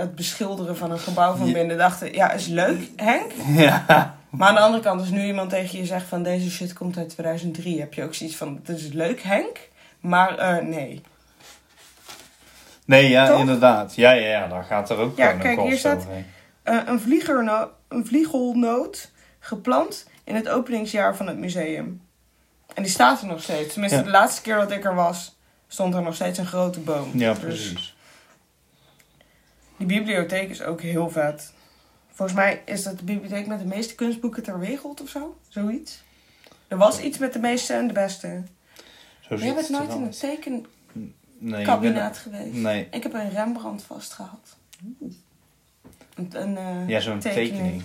[0.00, 3.32] het beschilderen van een gebouw van binnen dachten, ja, is leuk, Henk.
[3.66, 4.18] Ja.
[4.30, 6.96] Maar aan de andere kant, als nu iemand tegen je zegt van deze shit komt
[6.96, 9.68] uit 2003, heb je ook zoiets van, dat is leuk, Henk.
[10.00, 11.02] Maar eh, nee.
[12.84, 13.38] Nee, ja, Toch?
[13.40, 13.94] inderdaad.
[13.94, 16.26] Ja, ja, ja, daar gaat er ook Ja, kijk, een hier staat- overheen.
[16.62, 19.10] Eh, een, vliegerno- een vliegelnoot
[19.40, 22.00] geplant in het openingsjaar van het museum.
[22.74, 23.72] En die staat er nog steeds.
[23.72, 24.04] Tenminste, Ja.
[24.04, 25.36] de laatste keer dat ik er was,
[25.68, 27.10] stond er nog steeds een grote boom.
[27.14, 27.94] Ja, Dus precies.
[29.80, 31.52] Die bibliotheek is ook heel vet.
[32.08, 35.36] Volgens mij is dat de bibliotheek met de meeste kunstboeken ter wereld of zo.
[35.48, 36.02] Zoiets.
[36.68, 38.42] Er was iets met de meeste en de beste.
[39.20, 40.10] Zo Jij bent nooit in een
[41.40, 42.54] tekenkabinet geweest.
[42.54, 42.88] Nee.
[42.90, 44.56] Ik heb een Rembrandt vastgehad.
[46.14, 47.50] Een, een, eh, Ja, zo'n tekening.
[47.50, 47.82] tekening.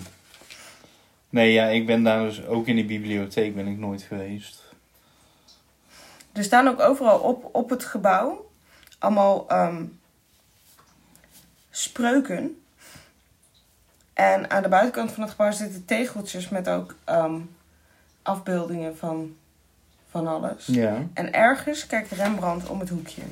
[1.30, 4.64] Nee, ja, ik ben daar dus ook in die bibliotheek ben ik nooit geweest.
[6.32, 8.50] Er staan ook overal op, op het gebouw
[8.98, 9.84] allemaal ehm,
[11.76, 12.62] spreuken.
[14.12, 17.40] En aan de buitenkant van het gebouw zitten tegeltjes met ook ehm,
[18.22, 19.36] afbeeldingen van,
[20.10, 20.66] van alles.
[20.66, 21.02] Ja.
[21.14, 23.22] En ergens kijkt Rembrandt om het hoekje.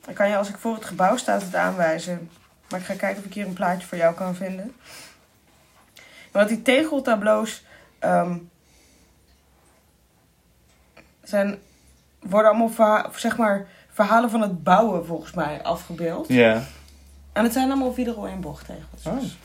[0.00, 2.30] Dan kan je als ik voor het gebouw sta het aanwijzen.
[2.68, 4.74] Maar ik ga kijken of ik hier een plaatje voor jou kan vinden.
[6.32, 7.64] Want die tegeltableaus
[7.98, 8.38] ehm,
[11.22, 11.58] zijn,
[12.20, 16.28] worden allemaal zeg maar, verhalen van het bouwen volgens mij afgebeeld.
[16.28, 16.62] Ja.
[17.38, 19.06] En het zijn allemaal Wiederol en bochttegels.
[19.06, 19.20] Oh.
[19.20, 19.36] Dus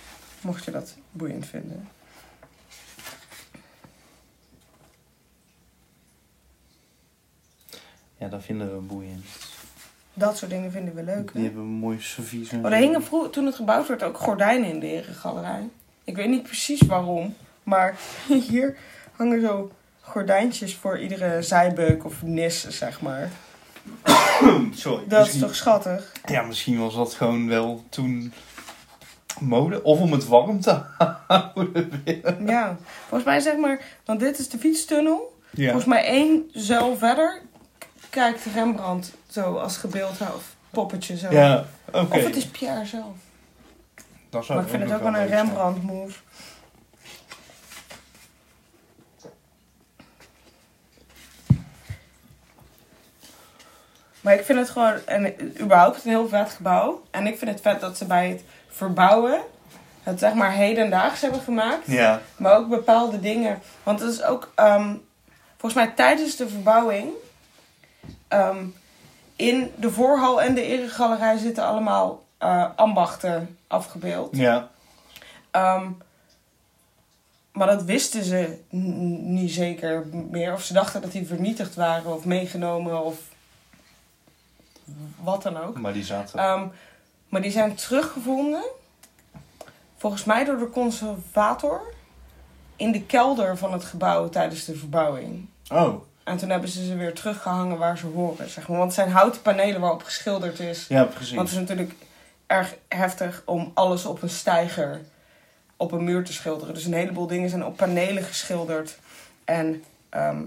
[0.41, 1.88] mocht je dat boeiend vinden.
[8.17, 9.25] Ja, dat vinden we boeiend.
[10.13, 11.27] Dat soort dingen vinden we leuk.
[11.27, 11.34] hè?
[11.34, 12.51] Die hebben een mooi servies.
[12.51, 15.69] en Oh, er hingen vroeger, toen het gebouwd werd, ook gordijnen in de herengalerij.
[16.03, 17.97] Ik weet niet precies waarom, maar
[18.49, 18.77] hier
[19.12, 23.32] hangen zo gordijntjes voor iedere zijbeuk of nis, zeg maar.
[24.73, 25.03] Sorry.
[25.08, 26.12] Dat is toch schattig?
[26.25, 28.34] Ja, misschien was dat gewoon wel toen
[29.39, 29.84] mode.
[29.84, 30.82] Of om het warm te
[31.27, 32.03] houden.
[32.45, 35.38] Ja, volgens mij zeg maar, want dit is de fietstunnel.
[35.51, 35.63] Ja.
[35.65, 37.41] Volgens mij één zuil verder
[38.10, 41.32] kijkt Rembrandt zo als gebeeldhouw of poppetje zo.
[41.32, 42.15] Ja, oké.
[42.15, 43.15] Of het is Pierre zelf.
[44.29, 45.45] Dat zou Maar ik vind het ook wel een leuk zijn.
[45.45, 46.19] Rembrandt move.
[54.24, 57.04] Maar ik vind het gewoon, en überhaupt een heel vet gebouw.
[57.12, 59.42] En ik vind het vet dat ze bij het verbouwen
[60.04, 61.88] het zeg maar hedendaags hebben gemaakt.
[61.88, 63.62] Ja, Maar ook bepaalde dingen.
[63.84, 64.96] Want het is ook, ehm,
[65.58, 67.10] volgens mij tijdens de verbouwing,
[68.28, 68.66] ehm,
[69.36, 74.36] in de voorhal en de eregalerij zitten allemaal eh, ambachten afgebeeld.
[74.38, 74.70] ja.
[75.52, 75.88] Ehm,
[77.52, 80.54] maar dat wisten ze niet zeker meer.
[80.54, 83.16] Of ze dachten dat die vernietigd waren of meegenomen of
[85.24, 85.80] wat dan ook.
[85.80, 86.39] Maar die zaten...
[86.39, 86.67] Ehm,
[87.30, 88.63] maar die zijn teruggevonden,
[89.98, 91.82] volgens mij door de conservator,
[92.76, 95.48] in de kelder van het gebouw tijdens de verbouwing.
[95.72, 98.78] Oh, En toen hebben ze ze weer teruggehangen waar ze horen, zeg maar.
[98.78, 100.88] Want het zijn houten panelen waarop geschilderd is.
[100.88, 101.36] ja, precies.
[101.36, 101.96] Want het is natuurlijk
[102.48, 105.02] erg heftig om alles op een steiger
[105.78, 106.74] op een muur te schilderen.
[106.74, 108.98] Dus een heleboel dingen zijn op panelen geschilderd
[109.46, 110.43] en ehm,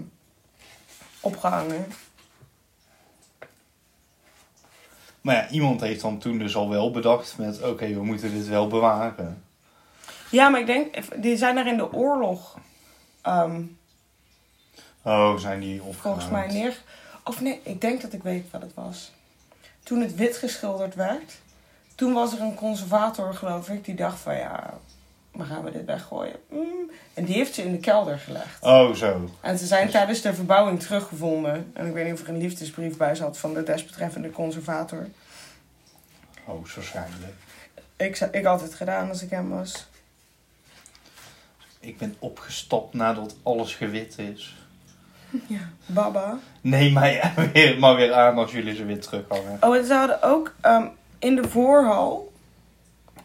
[1.19, 1.85] opgehangen.
[5.27, 7.63] Maar ja, iemand heeft dan toen dus al wel bedacht met...
[7.63, 9.43] Oké, we moeten dit wel bewaren.
[10.31, 12.57] Ja, maar ik denk, die zijn er in de oorlog
[13.21, 13.61] ehm,
[15.01, 16.23] Oh, zijn die opgeruimd?
[16.23, 16.81] volgens mij neer...
[17.23, 19.11] Of nee, ik denk dat ik weet wat het was.
[19.83, 21.37] Toen het wit geschilderd werd,
[21.95, 24.73] toen was er een conservator, geloof ik, die dacht van ja,
[25.37, 26.35] maar gaan we dit weggooien?
[26.49, 26.91] Mm.
[27.13, 28.63] En die heeft ze in de kelder gelegd.
[28.63, 29.29] Oh, zo.
[29.41, 31.71] En ze zijn tijdens de verbouwing teruggevonden.
[31.73, 35.07] En ik weet niet of er een liefdesbrief bij zat van de desbetreffende conservator.
[36.45, 37.33] Oh, waarschijnlijk.
[37.97, 39.87] Ik, ik had het gedaan als ik hem was.
[41.79, 44.55] Ik ben opgestapt nadat alles gewit is.
[45.47, 45.69] Ja.
[45.85, 46.39] Baba.
[46.61, 49.57] Nee, maar weer, maar weer aan als jullie ze weer terughangen.
[49.61, 50.87] Oh, en ze hadden ook ehm,
[51.19, 52.31] in de voorhal...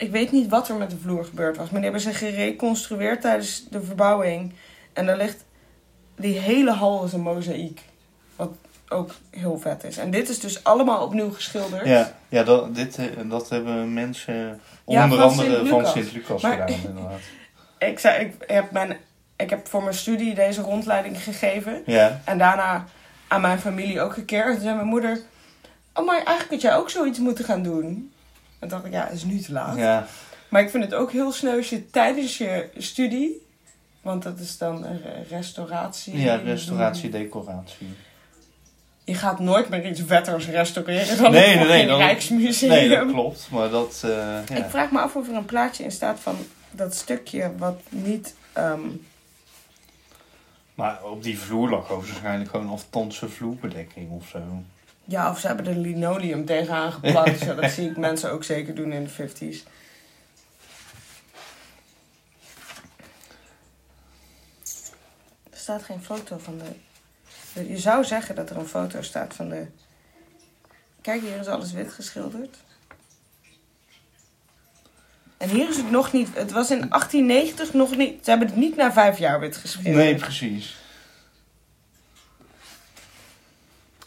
[0.03, 1.71] Ik weet niet wat er met de vloer gebeurd was.
[1.71, 4.53] Maar die hebben ze gereconstrueerd tijdens de verbouwing.
[4.93, 5.45] En daar ligt...
[6.17, 7.81] Die hele hal is een mozaïek.
[8.37, 8.51] Wat
[8.89, 9.99] ook heel vet is.
[9.99, 11.87] En dit is dus allemaal opnieuw geschilderd.
[11.87, 16.69] Ja, ja dat, dit, eh, dat hebben mensen Ja, onder van andere van Sint-Lucas gedaan,
[16.89, 17.21] inderdaad.
[17.79, 18.97] Ik, zei, ik, heb mijn,
[19.37, 21.83] ik heb voor mijn studie deze rondleiding gegeven.
[21.87, 22.85] Ja, En daarna
[23.29, 24.47] aan mijn familie ook gekeerd.
[24.47, 25.21] En toen zei mijn moeder...
[25.95, 28.12] Oh, maar eigenlijk had jij ook zoiets moeten gaan doen.
[28.63, 29.77] En dacht ik, ja, het is nu te laat.
[29.77, 30.07] ja,
[30.49, 33.47] Maar ik vind het ook heel sneu als je tijdens je studie...
[34.03, 34.87] Want dat is dan
[35.29, 36.19] restauratie.
[36.19, 37.87] ja, restauratie, decoratie.
[39.05, 42.71] Je gaat nooit meer iets vetters restaureren dan Nee, een nee, nee, dan- Rijksmuseum.
[42.71, 44.11] Nee, dat klopt, maar dat, eh,
[44.49, 44.55] ja.
[44.65, 46.37] Ik vraag me af of er een plaatje in staat van
[46.71, 48.35] dat stukje wat niet...
[48.53, 48.81] ehm,
[50.75, 54.39] Maar op die vloer lag waarschijnlijk gewoon aftanse vloerbedekking of zo.
[55.05, 57.39] Ja, of ze hebben er linoleum tegenaan geplakt.
[57.45, 59.69] Zo, dat zie ik mensen ook zeker doen in de 50s.
[65.51, 66.65] Er staat geen foto van de,
[67.55, 69.67] de- Je zou zeggen dat er een foto staat van de...
[71.01, 72.57] Kijk, hier is alles wit geschilderd.
[75.37, 76.29] En hier is het nog niet...
[76.35, 78.25] Het was in 1890 nog niet...
[78.25, 79.97] Ze hebben het niet na vijf jaar wit geschilderd.
[79.97, 80.77] Nee, precies.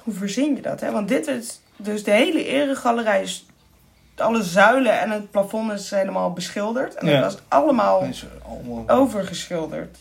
[0.05, 0.91] Hoe verzin je dat, hè?
[0.91, 1.59] Want dit is...
[1.77, 3.45] Dus de hele eregalerij is...
[4.15, 6.95] Alle zuilen en het plafond is helemaal beschilderd.
[6.95, 7.13] En Ja.
[7.13, 8.89] het was allemaal Dat is allemaal...
[8.89, 9.97] overgeschilderd.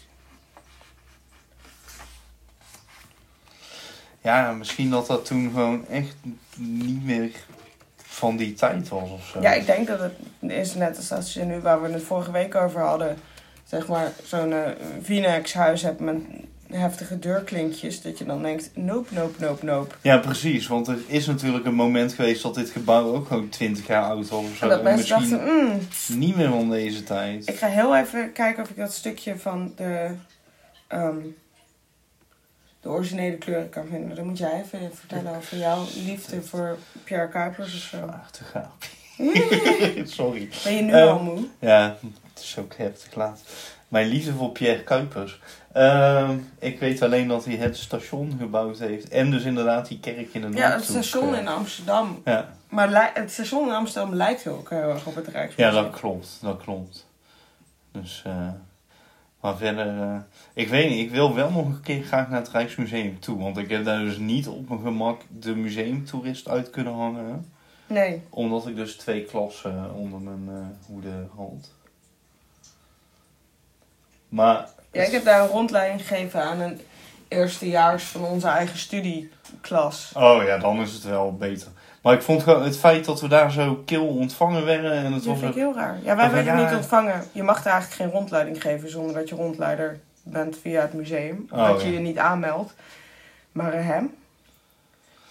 [4.21, 6.15] Ja, misschien dat dat toen gewoon echt
[6.57, 7.31] niet meer
[7.97, 9.41] van die tijd was of zo.
[9.41, 12.31] Ja, ik denk dat het is net als als je nu, waar we het vorige
[12.31, 13.17] week over hadden...
[13.65, 14.71] Zeg maar, zo'n eh
[15.03, 16.17] Vinex huis hebt met
[16.71, 18.03] heftige deurklinkjes.
[18.03, 19.95] Dat je dan denkt, nope, nope, nope, nope.
[20.01, 20.67] Ja, precies.
[20.67, 24.29] Want er is natuurlijk een moment geweest dat dit gebouw ook gewoon 20 jaar oud
[24.29, 24.63] was of zo.
[24.63, 25.67] En dat En mensen Misschien dachten,
[26.15, 27.49] mm, niet meer van deze tijd.
[27.49, 30.11] ik ga heel even kijken of ik dat stukje van de,
[30.87, 31.17] ehm,
[32.81, 34.17] de originele kleuren kan vinden.
[34.17, 37.97] Dan moet jij even vertellen over jouw liefde voor Pierre Kuipers of zo.
[37.97, 38.73] Ah, te gaaf.
[40.05, 40.49] Sorry.
[40.65, 41.47] Ben je nu Eh, al moe?
[41.59, 41.97] Ja,
[42.35, 43.41] het is ook heftig laat.
[43.89, 45.41] Mijn liefde voor Pierre Kuipers.
[45.75, 49.09] Ehm, ik weet alleen dat hij het station gebouwd heeft.
[49.09, 51.41] En dus inderdaad die kerk in de Ja, het Noordhoek, station eh.
[51.41, 52.21] in Amsterdam.
[52.25, 55.73] Ja, Maar het station in Amsterdam lijkt ook heel erg op het ja, Rijksmuseum.
[55.75, 56.39] dat klopt.
[56.43, 57.07] Dat klopt.
[57.93, 58.49] Dus, eh,
[59.41, 60.01] maar verder...
[60.01, 60.17] eh,
[60.55, 63.39] ik weet niet, ik wil wel nog een keer graag naar het Rijksmuseum toe.
[63.39, 67.53] Want ik heb daar dus niet op mijn gemak de museumtoerist uit kunnen hangen.
[67.87, 68.23] Nee.
[68.31, 71.71] Omdat ik dus twee klassen onder mijn eh, hoede had.
[74.29, 74.69] Maar...
[74.95, 76.81] Ja, ik heb daar een rondleiding gegeven aan een
[77.29, 80.13] eerstejaars van onze eigen studieklas.
[80.17, 81.69] Oh ja, dan is het wel beter.
[82.03, 84.93] Maar ik vond gewoon het feit dat we daar zo kil ontvangen werden.
[84.93, 85.99] En het Dat was vind ik heel raar.
[86.03, 86.65] Ja, wij werden ja.
[86.65, 87.25] niet ontvangen.
[87.33, 91.47] Je mag er eigenlijk geen rondleiding geven zonder dat je rondleider bent via het museum.
[91.51, 91.95] Oh, dat je ja.
[91.95, 92.75] je niet aanmeldt.
[93.53, 94.15] Maar eh, hem?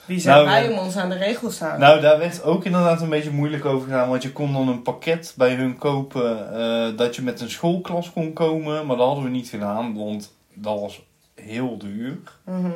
[0.05, 0.71] Wie zijn Nou, wij ja.
[0.71, 1.87] om ons aan de regels te houden?
[1.87, 4.09] Nou, daar werd ook inderdaad een beetje moeilijk over gedaan.
[4.09, 8.11] Want je kon dan een pakket bij hun kopen eh, dat je met een schoolklas
[8.11, 8.85] kon komen.
[8.85, 11.01] Maar dat hadden we niet gedaan, want dat was
[11.35, 12.17] heel duur.
[12.43, 12.69] Mhm.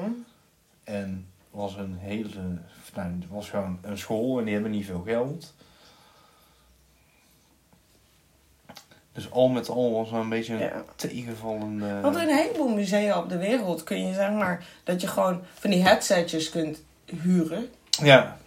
[0.84, 2.30] En was een hele...
[2.96, 5.54] Nou, het was gewoon een school en die hebben niet veel geld.
[9.12, 10.84] Dus al met al was het een beetje een Ja.
[10.96, 12.02] tegenvallende...
[12.02, 15.42] Want in een heleboel musea op de wereld kun je zeg maar dat je gewoon
[15.54, 16.84] van die headsetjes kunt
[17.22, 17.70] huren.
[17.90, 18.38] Ja,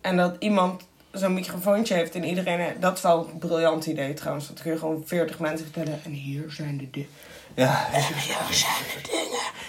[0.00, 2.80] En dat iemand zo'n microfoontje heeft en iedereen...
[2.80, 4.48] Dat is wel een briljant idee trouwens.
[4.48, 6.00] Dat kun je gewoon 40 mensen vertellen.
[6.04, 7.08] En hier zijn de dingen.
[7.54, 7.86] ja.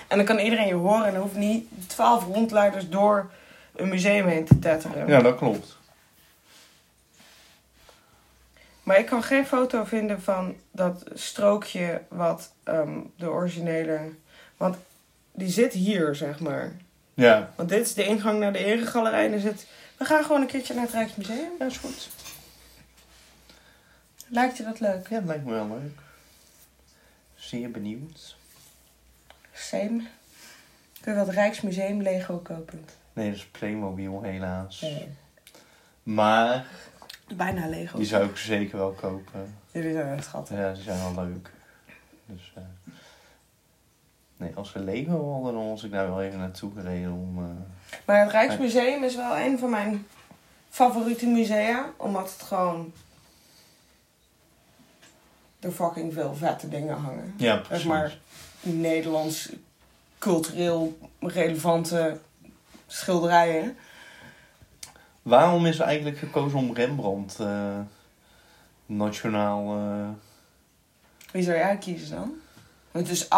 [0.08, 1.06] En dan kan iedereen je horen.
[1.06, 3.32] En dan hoeft niet 12 rondleiders door
[3.76, 5.08] een museum heen te tetteren.
[5.08, 5.78] ja, dat klopt.
[8.84, 14.00] Maar ik kan geen foto vinden van dat strookje wat ehm, de originele...
[14.58, 14.76] Want
[15.32, 16.76] die zit hier, zeg maar.
[17.22, 19.26] Ja, Want dit is de ingang naar de eregalerij.
[19.26, 19.68] En er zit...
[19.98, 21.50] We gaan gewoon een keertje naar het Rijksmuseum.
[21.60, 22.10] ja is goed.
[24.28, 25.08] Lijkt je dat leuk?
[25.10, 26.00] Ja, dat lijkt me wel leuk.
[27.36, 28.36] Zeer benieuwd.
[29.54, 30.02] Same.
[31.02, 32.86] Kun je wat Rijksmuseum Lego kopen?
[33.14, 34.82] Nee, dat is Playmobil helaas.
[34.82, 35.08] Nee.
[36.04, 36.66] Maar
[37.36, 37.98] Bijna Lego.
[37.98, 39.56] die zou ik zeker wel kopen.
[39.72, 40.58] Jullie zijn echt schattig.
[40.58, 41.50] Ja, die zijn wel leuk.
[42.26, 42.64] Dus, eh,
[44.42, 47.38] nee, als we Lego hadden, dan was ik daar wel even naartoe gereden om...
[47.38, 47.50] eh,
[48.06, 50.08] Maar het Rijksmuseum is wel een van mijn
[50.70, 51.90] favoriete musea.
[51.98, 52.94] Omdat het gewoon...
[55.60, 57.34] Er fucking veel vette dingen hangen.
[57.38, 57.86] Ja, Zeg precies.
[57.88, 58.18] maar
[58.62, 59.52] Nederlands
[60.20, 62.20] cultureel relevante
[62.88, 63.78] schilderijen.
[65.22, 67.78] Waarom is er eigenlijk gekozen om Rembrandt eh,
[68.86, 69.76] nationaal...
[69.78, 70.10] eh,
[71.32, 72.34] Wie zou jij kiezen dan?
[72.92, 73.30] Want het is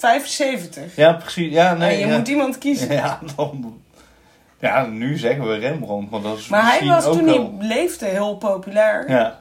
[0.00, 0.96] 1875.
[0.96, 1.52] Ja, precies.
[1.52, 1.92] Ja, nee.
[1.92, 2.16] en je ja.
[2.18, 2.92] moet iemand kiezen.
[3.02, 3.82] Ja, dan...
[4.58, 7.54] Ja, nu zeggen we Rembrandt, maar dat is Maar hij was toen wel...
[7.58, 9.10] hij leefde heel populair.
[9.10, 9.40] Ja,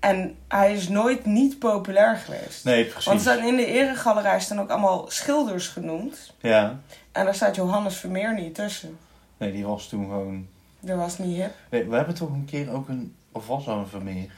[0.00, 2.64] En hij is nooit niet populair geweest.
[2.64, 3.04] nee, precies.
[3.04, 6.34] Want staan in de eregalerij staan ook allemaal schilders genoemd.
[6.40, 6.78] Ja,
[7.12, 8.98] En daar staat Johannes Vermeer niet tussen.
[9.36, 10.46] nee, die was toen gewoon...
[10.80, 11.52] Dat was niet hip.
[11.68, 13.14] We, we hebben toch een keer ook een...
[13.32, 14.30] Of was dat een Vermeer?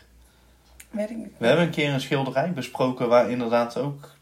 [0.90, 1.33] Weet ik niet.
[1.38, 4.14] We hebben een keer een schilderij besproken waar inderdaad ook...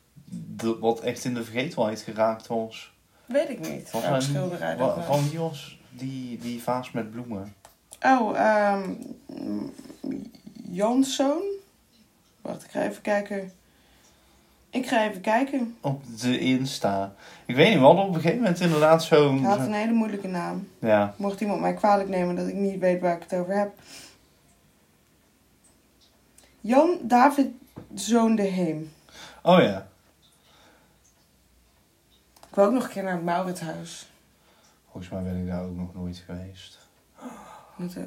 [0.57, 2.92] De, wat echt in de vergetelheid geraakt was.
[3.27, 3.90] Weet ik niet.
[3.90, 5.03] Was dat- schilderij wa-.
[5.03, 7.55] Van die was die, die vaas met bloemen.
[8.03, 8.90] Oh, ehm
[10.70, 11.42] Janszoon?
[12.40, 13.53] Wacht, ik ga even kijken.
[14.70, 15.77] Ik ga even kijken.
[15.81, 17.14] Op de Insta.
[17.47, 19.38] Ik weet niet, we hadden op een gegeven moment inderdaad zo'n...
[19.42, 20.68] Hij had een hele moeilijke naam.
[20.79, 23.73] Ja, Mocht iemand mij kwalijk nemen dat ik niet weet waar ik het over heb.
[26.61, 27.47] Jan David
[27.94, 28.92] Zoon de Heem.
[29.42, 29.87] oh ja.
[32.54, 34.06] Ik wil ook nog een keer naar het Mauritshuis.
[34.90, 36.78] Volgens mij ben ik daar ook nog nooit geweest.
[37.76, 38.06] Dat de,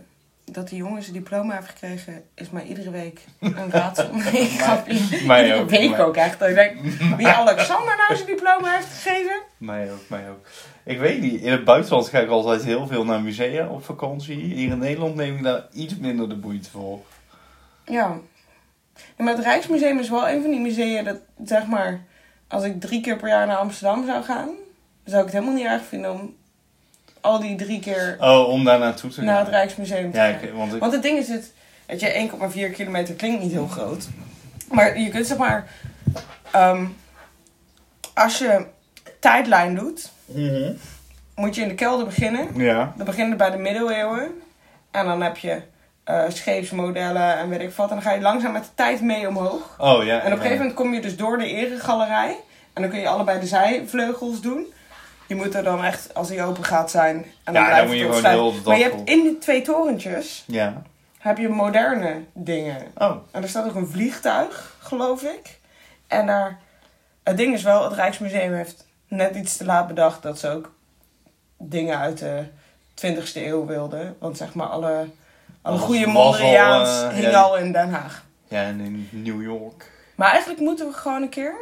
[0.52, 4.14] dat die jongen zijn diploma heeft gekregen, is mij iedere week een raadsel.
[4.16, 5.26] Nee, grapje.
[5.26, 6.40] Mij Iedere ook, week mij- ook echt.
[6.40, 6.80] Dat ik denk,
[7.18, 9.42] wie Alexander nou zijn diploma heeft gegeven?
[9.58, 10.48] Mij ook, mij ook.
[10.84, 14.36] Ik weet niet, in het buitenland ga ik altijd heel veel naar musea op vakantie.
[14.38, 17.00] Hier in Nederland neem ik daar iets minder de moeite voor.
[17.86, 18.18] Ja,
[19.18, 22.06] Maar het Rijksmuseum is wel een van die musea dat, zeg maar,
[22.48, 24.50] als ik drie keer per jaar naar Amsterdam zou gaan,
[25.04, 26.36] zou ik het helemaal niet erg vinden om
[27.22, 29.54] al die drie keer Oh, om daar naartoe te naar het gaan.
[29.56, 30.44] Rijksmuseum te Ja, gaan.
[30.44, 31.54] ik, want ik, Want het ding is het,
[31.86, 32.30] weet je,
[32.70, 34.08] 1,4 kilometer klinkt niet heel groot.
[34.72, 35.70] Maar je kunt zeg maar,
[36.52, 36.86] ehm,
[38.14, 38.66] als je
[39.20, 40.12] tijdlijn doet,
[41.36, 42.48] moet je in de kelder beginnen.
[42.56, 42.94] Ja.
[42.98, 44.32] Dan beginnen we bij de middeleeuwen.
[44.92, 45.62] En dan heb je
[46.08, 47.90] eh, scheepsmodellen en weet ik wat.
[47.90, 49.76] En dan ga je langzaam met de tijd mee omhoog.
[49.78, 50.20] Oh ja.
[50.20, 52.36] En op een gegeven moment kom je dus door de eregalerij.
[52.74, 54.66] En dan kun je allebei de zijvleugels doen.
[55.28, 57.26] Je moet er dan echt, als die open gaat zijn.
[57.44, 59.22] En dan Ja, dan blijft moet je het gewoon heel dag Maar je hebt in
[59.24, 60.82] die twee torentjes Ja.
[61.18, 62.78] heb je moderne dingen.
[62.98, 63.16] Oh.
[63.32, 65.60] En er staat ook een vliegtuig, geloof ik.
[66.08, 66.60] En daar,
[67.24, 70.72] het ding is wel, het Rijksmuseum heeft net iets te laat bedacht dat ze ook
[71.58, 72.44] dingen uit de
[73.06, 74.16] 20e eeuw wilden.
[74.20, 75.08] Want zeg maar, alle,
[75.62, 77.42] Alles goede was al, Mondriaans eh, hing ja.
[77.42, 78.24] al in Den Haag.
[78.48, 79.92] Ja, en in New York.
[80.16, 81.56] Maar eigenlijk moeten we gewoon een keer.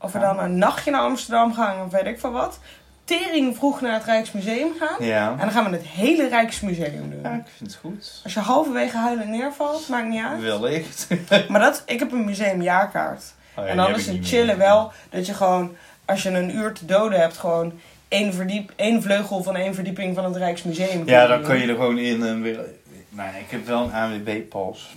[0.00, 0.34] Of we Ja.
[0.34, 2.58] dan een nachtje naar Amsterdam gaan of weet ik van wat.
[3.04, 5.04] Tering vroeg naar het Rijksmuseum gaan.
[5.06, 5.30] Ja.
[5.30, 7.20] En dan gaan we het hele Rijksmuseum doen.
[7.22, 8.20] Ja, ik vind het goed.
[8.24, 10.40] Als je halverwege huilen neervalt, maakt niet uit.
[10.42, 11.06] Wellicht.
[11.48, 13.22] Maar dat, ik heb een museumjaarkaart.
[13.56, 14.66] Oh ja, en dan is het chillen meer.
[14.66, 19.02] wel dat je gewoon, als je een uur te doden hebt, gewoon één, verdiep, één
[19.02, 21.06] vleugel van één verdieping van het Rijksmuseum.
[21.06, 22.60] Ja, dan kun je er gewoon in en weer...
[23.08, 24.94] Nee, ik heb wel een ANWB-pas.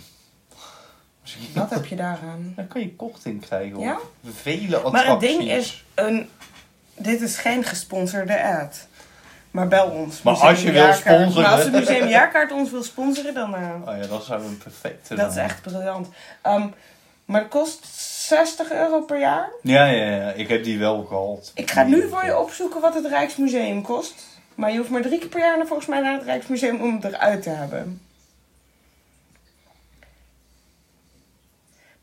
[1.53, 2.53] Wat heb je daaraan?
[2.55, 3.97] Dan kan je korting krijgen Ja?
[4.41, 4.91] vele attracties.
[4.91, 6.29] Maar het ding is, een,
[6.97, 8.87] dit is geen gesponsorde ad.
[9.51, 10.21] Maar bel ons.
[10.21, 13.55] Maar als je wil sponsoren- Maar als het Museum Jaarkaart ons wil sponsoren, dan...
[13.55, 16.07] eh, Oh ja, dat zou een perfecte dat is echt briljant.
[16.41, 16.67] Ehm,
[17.25, 17.85] maar het kost
[18.29, 19.49] 60 euro per jaar.
[19.61, 20.31] Ja, ja, ja.
[20.31, 21.51] Ik heb die wel gehad.
[21.55, 24.27] Ik ga nu voor je opzoeken wat het Rijksmuseum kost.
[24.55, 26.95] Maar je hoeft maar drie keer per jaar naar, volgens mij naar het Rijksmuseum om
[26.95, 28.01] het eruit te hebben.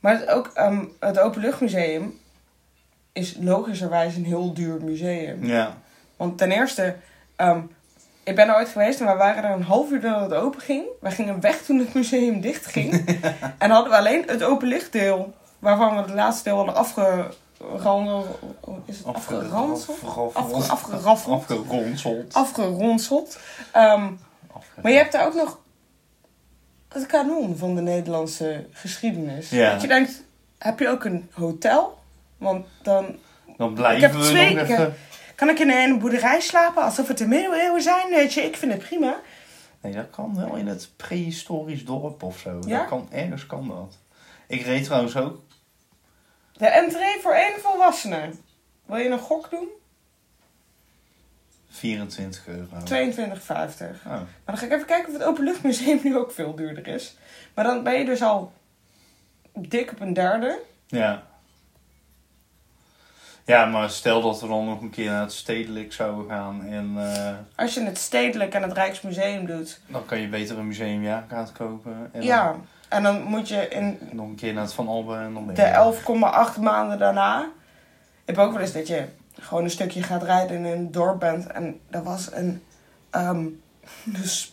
[0.00, 2.18] Maar het, ook, ehm, het Openluchtmuseum
[3.12, 5.44] is logischerwijs een heel duur museum.
[5.44, 5.76] Ja.
[6.16, 6.96] Want ten eerste,
[7.36, 7.60] ehm,
[8.24, 10.60] ik ben er ooit geweest en we waren er een half uur nadat het open
[10.60, 10.84] ging.
[11.00, 13.04] We gingen weg toen het museum dicht ging.
[13.58, 18.26] en hadden we alleen het openlichtdeel, waarvan we het laatste deel hadden afgerandeld.
[18.84, 19.06] Is het.
[19.06, 19.98] Afgeronseld.
[22.34, 23.38] Afgeronseld.
[23.72, 24.10] Ehm,
[24.82, 25.58] maar je hebt daar ook nog
[26.88, 29.50] het kanon van de Nederlandse geschiedenis.
[29.50, 29.72] Ja.
[29.72, 30.22] Dat je denkt,
[30.58, 31.98] heb je ook een hotel?
[32.38, 33.06] Want dan
[33.56, 34.26] Dan Ik blijven we nog
[34.68, 34.94] even...
[35.34, 38.10] kan ik in een boerderij slapen alsof het de middeleeuwen zijn.
[38.10, 39.16] Weet je, ik vind het prima.
[39.80, 42.58] Nee, dat kan wel in het prehistorisch dorp of zo.
[42.66, 42.78] Ja?
[42.78, 43.96] Dat kan, ergens kan dat.
[44.46, 45.40] Ik reed trouwens ook...
[46.56, 48.30] De entree voor één volwassene.
[48.84, 49.68] Wil je een gok doen?
[51.70, 52.66] 24 euro.
[52.66, 52.76] 22,50.
[54.06, 54.10] Oh.
[54.12, 57.16] Maar dan ga ik even kijken of het Openluchtmuseum nu ook veel duurder is.
[57.54, 58.52] Maar dan ben je dus al
[59.54, 60.58] dik op een derde.
[60.86, 61.22] Ja.
[63.44, 66.92] Ja, maar stel dat we dan nog een keer naar het stedelijk zouden gaan en
[66.96, 69.80] eh, Als je het stedelijk en het Rijksmuseum doet.
[69.86, 72.08] dan kan je beter een museumjaarkaart kopen.
[72.12, 72.56] En Ja,
[72.88, 76.52] en dan moet je in nog een keer naar het Van Alben en dan de
[76.56, 77.42] 11,8 maanden daarna.
[78.24, 79.04] Ik heb ook wel eens dat je
[79.40, 81.46] gewoon een stukje gaat rijden in een dorp bent.
[81.46, 82.62] En er was een
[84.04, 84.48] de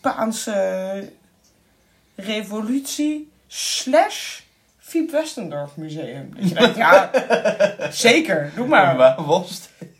[0.00, 1.12] Spaanse
[2.14, 4.40] revolutie slash
[4.78, 6.34] Fiep Westendorp museum.
[6.36, 7.10] Dat je denkt, ja,
[7.90, 8.96] zeker, doe maar.
[8.96, 9.90] waar was dit?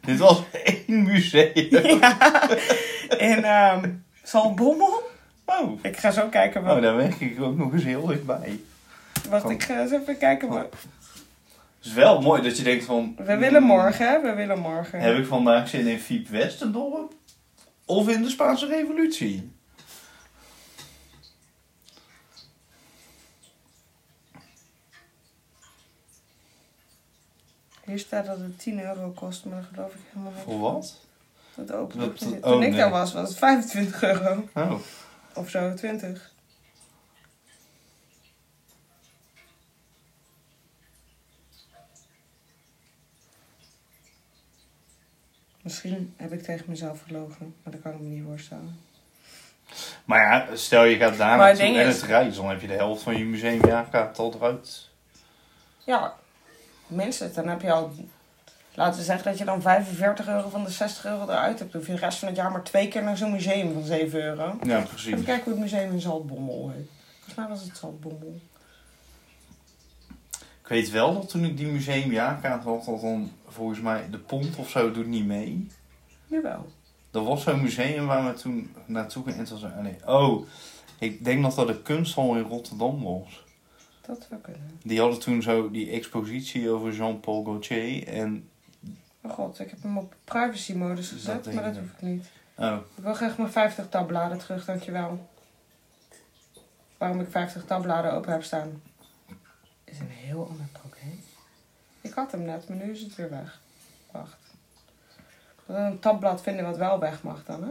[0.00, 1.68] Dit was één museum.
[2.00, 2.48] Ja,
[3.16, 3.90] in ehm
[4.22, 5.03] Zaltbommel.
[5.44, 5.78] Oh.
[5.82, 6.62] Ik ga zo kijken.
[6.62, 8.60] Wat, oh, daar werk ik ook nog eens heel dichtbij.
[9.28, 10.52] wacht, ik ga eens even kijken.
[10.52, 10.72] Het
[11.80, 13.14] is wel mooi dat je denkt van...
[13.16, 14.20] we willen morgen, hè?
[14.20, 15.00] We willen morgen.
[15.00, 17.12] Heb ik vandaag zin in Fiep Westendorp?
[17.84, 19.52] Of in de Spaanse revolutie?
[27.84, 30.42] Hier staat dat het 10 euro kost, maar dat geloof ik helemaal niet.
[30.44, 31.00] Voor wat?
[31.54, 32.14] Dat open.
[32.14, 32.78] Toen oh, ik nee.
[32.78, 34.48] daar was, was het 25 euro.
[34.54, 34.74] Oh.
[35.34, 36.32] Of zo, 20.
[45.62, 48.78] Misschien heb ik tegen mezelf gelogen, maar dat kan ik me niet voorstellen.
[50.04, 53.02] Maar ja, stel je gaat daar naartoe en is- het dan heb je de helft
[53.02, 54.88] van je museumjaarkaart al eruit.
[55.84, 56.14] Ja,
[56.86, 57.34] minstens.
[57.34, 57.92] Dan heb je al...
[58.74, 61.72] Laten we zeggen dat je dan 45 euro van de 60 euro eruit hebt.
[61.72, 63.82] Dan hoef je de rest van het jaar maar twee keer naar zo'n museum van
[63.82, 64.56] 7 euro.
[64.62, 65.22] Ja, Even precies.
[65.22, 66.88] kijken hoe het museum in Zaltbommel heet.
[67.16, 68.40] Volgens mij was het Zaltbommel.
[70.62, 74.56] Ik weet wel dat toen ik die museumjaarkaart had, dat dan volgens mij de pont
[74.56, 75.66] of zo doet niet mee.
[76.26, 76.66] Jawel.
[77.12, 79.38] Er was zo'n museum waar we toen naartoe gingen.
[79.38, 80.46] en toen zei- Nee, oh,
[80.98, 83.44] ik denk dat dat de kunsthal in Rotterdam was.
[84.06, 84.78] Dat zou kunnen.
[84.82, 88.06] Die hadden toen zo die expositie over Jean-Paul Gaultier.
[88.08, 88.48] En,
[89.24, 92.26] Oh god, ik heb hem op privacy modus gezet, maar dat hoef ik niet.
[92.56, 95.28] oh, Ik wil graag mijn 50 tabbladen terug, dankjewel.
[96.98, 98.82] Waarom ik 50 tabbladen open heb staan,
[99.84, 101.22] is een heel ander probleem.
[102.00, 103.60] Ik had hem net, maar nu is het weer weg.
[104.10, 104.36] Wacht.
[105.66, 107.70] Een tabblad vinden wat wel weg mag dan, hè?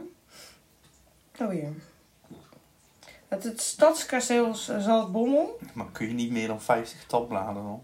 [1.46, 1.74] Oh, hier.
[3.28, 5.60] Het, het stadskasteel Zaltbommel.
[5.74, 7.84] Maar kun je niet meer dan 50 tabbladen dan?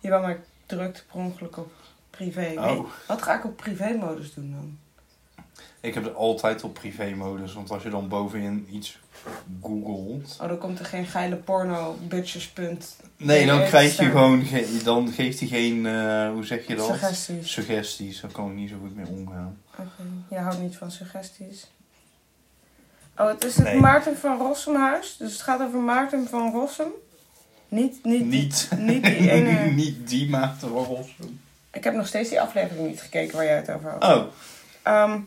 [0.00, 1.72] Jawel, maar ik drukte per ongeluk op
[2.16, 2.52] privé.
[2.56, 2.64] Oh.
[2.64, 4.78] Nee, wat ga ik op privé-modus doen dan?
[5.80, 8.98] Ik heb het altijd op privé-modus, want als je dan bovenin iets
[9.62, 10.38] googelt...
[10.40, 12.96] Oh, dan komt er geen geile porno bitches punt.
[13.16, 14.44] Nee, dan krijg je gewoon...
[14.44, 15.86] ge- dan geeft hij geen...
[15.86, 16.86] eh, hoe zeg je dat?
[16.86, 17.52] Suggesties.
[17.52, 19.56] Suggesties, daar kan ik niet zo goed mee omgaan.
[19.78, 19.86] Oké,
[20.30, 21.70] jij houdt niet van suggesties.
[23.16, 23.80] Oh, het is het Nee.
[23.80, 25.16] Maarten van Rossumhuis.
[25.16, 26.88] Dus het gaat over Maarten van Rossum.
[27.68, 29.70] Niet, niet, Niet, niet die ene...
[29.70, 31.40] niet die maakte van Rossum.
[31.72, 34.16] Ik heb nog steeds die aflevering niet gekeken waar jij het over had.
[34.16, 34.24] Oh,
[34.82, 35.18] Ehm,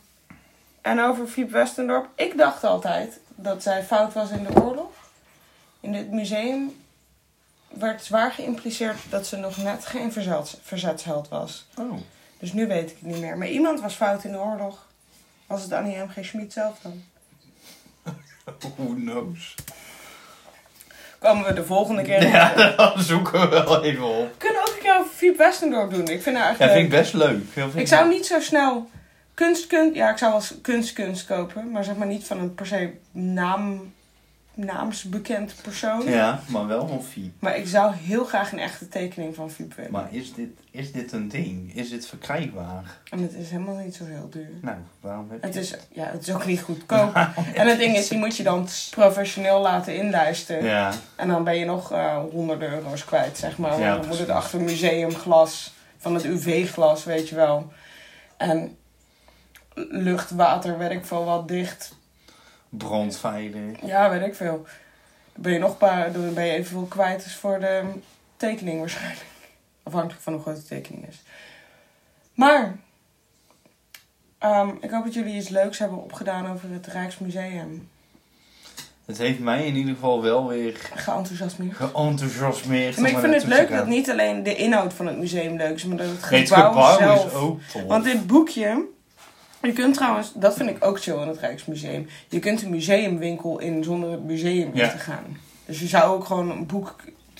[0.81, 2.07] en over Fiep Westendorp.
[2.15, 4.91] Ik dacht altijd dat zij fout was in de oorlog.
[5.79, 6.83] In het museum
[7.67, 11.65] werd zwaar geïmpliceerd dat ze nog net geen verzets, verzetsheld was.
[11.77, 11.97] oh.
[12.39, 13.37] Dus nu weet ik het niet meer.
[13.37, 14.85] Maar iemand was fout in de oorlog.
[15.47, 16.25] Was het Annie M.G.
[16.25, 17.03] Schmid zelf dan?
[18.75, 19.55] Who knows?
[21.19, 24.39] Komen we de volgende keer Ja, dat zoeken we wel even op.
[24.91, 26.07] Over Fiep Westendorp doen.
[26.07, 27.43] Ik vind haar echt Ja, vind ik best leuk.
[27.51, 28.89] Vind Ik zou niet zo snel
[29.33, 29.95] kunst, kunst...
[29.95, 31.71] Ja, ik zou wel kunst, kunst kopen.
[31.71, 33.93] Maar zeg maar niet van een per se naam,
[34.55, 36.09] naamsbekend persoon.
[36.09, 37.33] Ja, maar wel van Fiep.
[37.39, 39.91] Maar ik zou heel graag een echte tekening van Fiep willen.
[39.91, 41.75] Maar is dit, is dit een ding?
[41.75, 42.97] Is dit verkrijgbaar?
[43.09, 44.49] En het is helemaal niet zo heel duur.
[44.61, 47.15] Nou, waarom heb je Het is, ja, het is ook niet goedkoop.
[47.53, 50.63] En het ding is, die moet je dan professioneel laten inlijsten.
[50.63, 53.69] Ja, En dan ben je nog eh, honderden euro's kwijt, zeg maar.
[53.69, 57.71] Want Ja, dan moet het achter museumglas, van het UV-glas, weet je wel.
[58.37, 58.77] En
[59.89, 61.95] lucht, water, weet ik veel wat, dicht.
[62.77, 63.85] Brandveilig.
[63.85, 64.65] Ja, weet ik veel.
[65.33, 67.81] Dan ben je nog een paar, dan ben je evenveel kwijt als voor de
[68.37, 69.25] tekening waarschijnlijk.
[69.83, 71.21] Afhankelijk van hoe groot de tekening is.
[72.33, 72.75] Maar,
[74.37, 77.89] ehm, ik hoop dat jullie iets leuks hebben opgedaan over het Rijksmuseum.
[79.05, 81.75] Het heeft mij in ieder geval wel weer Geenthousiasmeerd.
[81.75, 82.97] geenthousiasmeerd.
[82.97, 85.85] Maar ik vind het leuk dat niet alleen de inhoud van het museum leuk is,
[85.85, 87.25] maar dat het Nee, het gebouw, gebouw zelf...
[87.25, 87.83] is ook tof.
[87.83, 88.85] Want dit boekje,
[89.65, 92.07] je kunt trouwens, dat vind ik ook chill in het Rijksmuseum.
[92.29, 94.89] Je kunt een museumwinkel in zonder het museum in Ja.
[94.89, 95.37] te gaan.
[95.65, 96.95] Dus je zou ook gewoon een boek,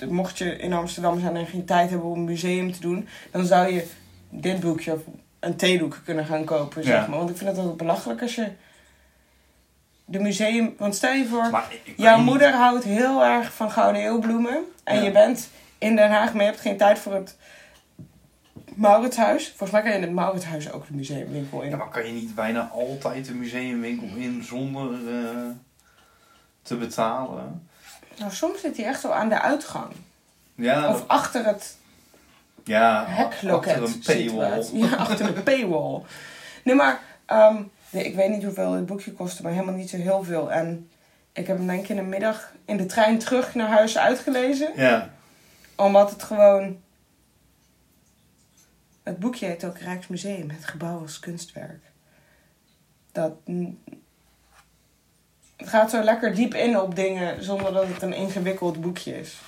[0.10, 3.46] mocht je in Amsterdam zijn en geen tijd hebben om een museum te doen, dan
[3.46, 3.88] zou je
[4.30, 5.00] dit boekje of
[5.40, 7.18] een theedoek kunnen gaan kopen, zeg maar.
[7.18, 8.48] Want ik vind het ook belachelijk als je
[10.06, 14.02] de museum, want stel je voor, Maar Jouw niet- moeder houdt heel erg van gouden
[14.02, 14.58] eeuwbloemen.
[14.84, 15.02] En Ja.
[15.02, 17.38] je bent in Den Haag, maar je hebt geen tijd voor het
[18.76, 19.48] Mauritshuis.
[19.48, 21.70] Volgens mij kan je in het Mauritshuis ook de museumwinkel in.
[21.70, 25.30] Ja, maar kan je niet bijna altijd een museumwinkel in zonder eh,
[26.62, 27.68] te betalen?
[28.20, 29.92] Nou, soms zit hij echt zo aan de uitgang.
[30.56, 31.78] Ja, Of dat- achter het
[32.64, 33.80] ja hekloket.
[33.82, 34.66] achter een paywall.
[34.74, 36.02] Ja, achter een paywall.
[36.64, 37.56] Nee, maar ehm,
[37.90, 40.52] nee, ik weet niet hoeveel het boekje kostte, maar helemaal niet zo heel veel.
[40.52, 40.90] En
[41.34, 44.72] ik heb hem denk ik in de middag in de trein terug naar huis uitgelezen.
[44.76, 45.10] Ja,
[45.76, 46.78] Omdat het gewoon.
[49.06, 51.84] Het boekje heet ook Rijksmuseum, het gebouw als kunstwerk.
[53.12, 53.34] Dat.
[55.56, 59.42] Het gaat zo lekker diep in op dingen zonder dat het een ingewikkeld boekje is.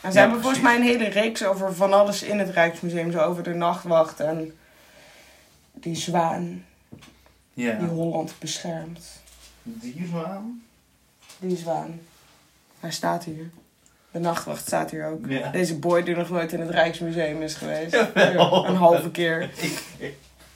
[0.00, 3.12] En ze Ja, hebben volgens mij een hele reeks over van alles in het Rijksmuseum.
[3.12, 4.58] Zo over de nachtwacht en
[5.72, 6.64] die zwaan
[7.54, 7.78] ja.
[7.78, 9.20] die Holland beschermt.
[9.62, 10.62] Die zwaan?
[11.38, 12.00] Die zwaan.
[12.80, 13.50] Hij staat hier.
[14.12, 15.26] De nachtwacht staat hier ook.
[15.26, 15.50] Ja.
[15.50, 17.92] Deze boy die nog nooit in het Rijksmuseum is geweest.
[17.92, 18.66] Jawel.
[18.66, 19.38] Een halve keer.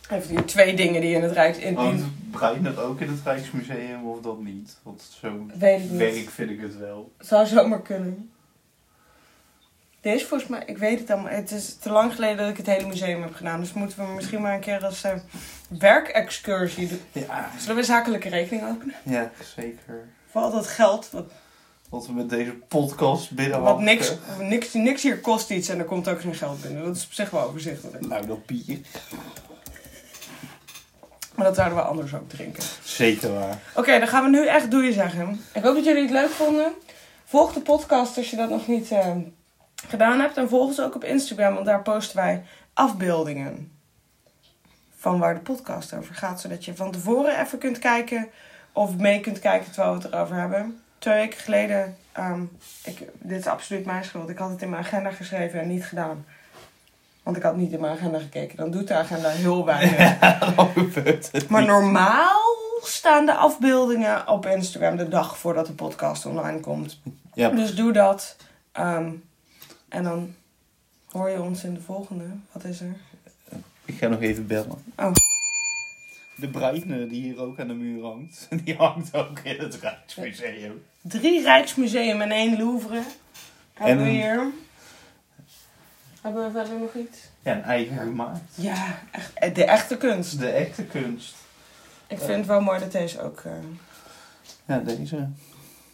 [0.06, 1.58] Hij heeft hier twee dingen die in het Rijks...
[1.58, 4.76] In, Want in, Breitner ook in het Rijksmuseum of dat niet?
[4.82, 7.12] Want zo weet werk vind ik het wel.
[7.18, 8.30] Zou zomaar kunnen.
[10.00, 10.62] Deze volgens mij...
[10.66, 11.32] Ik weet het allemaal.
[11.32, 13.60] Het is te lang geleden dat ik het hele museum heb gedaan.
[13.60, 15.12] Dus moeten we misschien maar een keer als eh,
[15.68, 17.00] werkexcursie doen.
[17.12, 18.94] Ja, Zullen we zakelijke rekening openen?
[19.02, 20.08] ja, zeker.
[20.30, 21.10] Voor al dat geld.
[21.10, 21.32] Wat,
[21.88, 25.84] Wat we met deze podcast binnen wat niks, niks, niks hier kost iets en er
[25.84, 26.84] komt ook geen geld binnen.
[26.84, 28.06] Dat is op zich wel overzichtelijk.
[28.06, 28.80] Nou, dat bier.
[31.34, 32.62] Maar dat zouden we anders ook drinken.
[32.84, 33.58] Zeker waar.
[33.74, 35.40] Oké, dan gaan we nu echt doei zeggen.
[35.52, 36.72] Ik hoop dat jullie het leuk vonden.
[37.24, 39.16] Volg de podcast als je dat nog niet eh,
[39.88, 40.36] gedaan hebt.
[40.36, 43.72] En volg ons ook op Instagram, want daar posten wij afbeeldingen.
[44.96, 46.40] Van waar de podcast over gaat.
[46.40, 48.28] Zodat je van tevoren even kunt kijken.
[48.72, 50.80] Of mee kunt kijken terwijl we het erover hebben.
[51.06, 51.96] Twee weken geleden.
[52.12, 52.42] ehm,
[52.84, 54.28] ik, dit is absoluut mijn schuld.
[54.28, 56.26] Ik had het in mijn agenda geschreven en niet gedaan.
[57.22, 58.56] Want ik had niet in mijn agenda gekeken.
[58.56, 60.18] Dan doet de agenda heel weinig.
[61.04, 62.40] Het Maar normaal
[62.82, 67.00] staan de afbeeldingen op Instagram de dag voordat de podcast online komt.
[67.34, 68.36] Ja, Dus doe dat.
[68.72, 69.12] Ehm,
[69.88, 70.34] en dan
[71.10, 72.24] hoor je ons in de volgende.
[72.52, 72.96] Wat is er?
[73.84, 74.84] Ik ga nog even bellen.
[74.96, 75.12] Oh.
[76.36, 80.82] De bruine die hier ook aan de muur hangt, die hangt ook in het Rijksmuseum.
[81.08, 83.02] Drie Rijksmuseum en één Louvre.
[83.74, 84.46] Hebben we hier.
[86.20, 87.18] Hebben we verder nog iets?
[87.42, 88.40] Ja, een eigen gemaakt.
[88.54, 88.98] Ja,
[89.34, 90.38] echt, de echte kunst.
[90.38, 91.34] De echte kunst.
[92.06, 93.40] Ik vind het wel mooi dat deze ook...
[93.44, 93.52] eh,
[94.64, 95.16] Ja, deze.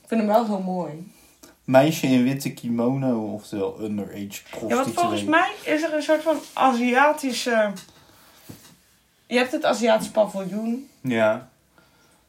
[0.03, 1.13] ik vind hem wel heel mooi.
[1.65, 4.69] Meisje in witte kimono, oftewel underage prostituee.
[4.69, 7.73] Ja, want volgens mij is er een soort van Aziatische...
[9.27, 10.89] Je hebt het Aziatisch paviljoen.
[11.01, 11.49] Ja,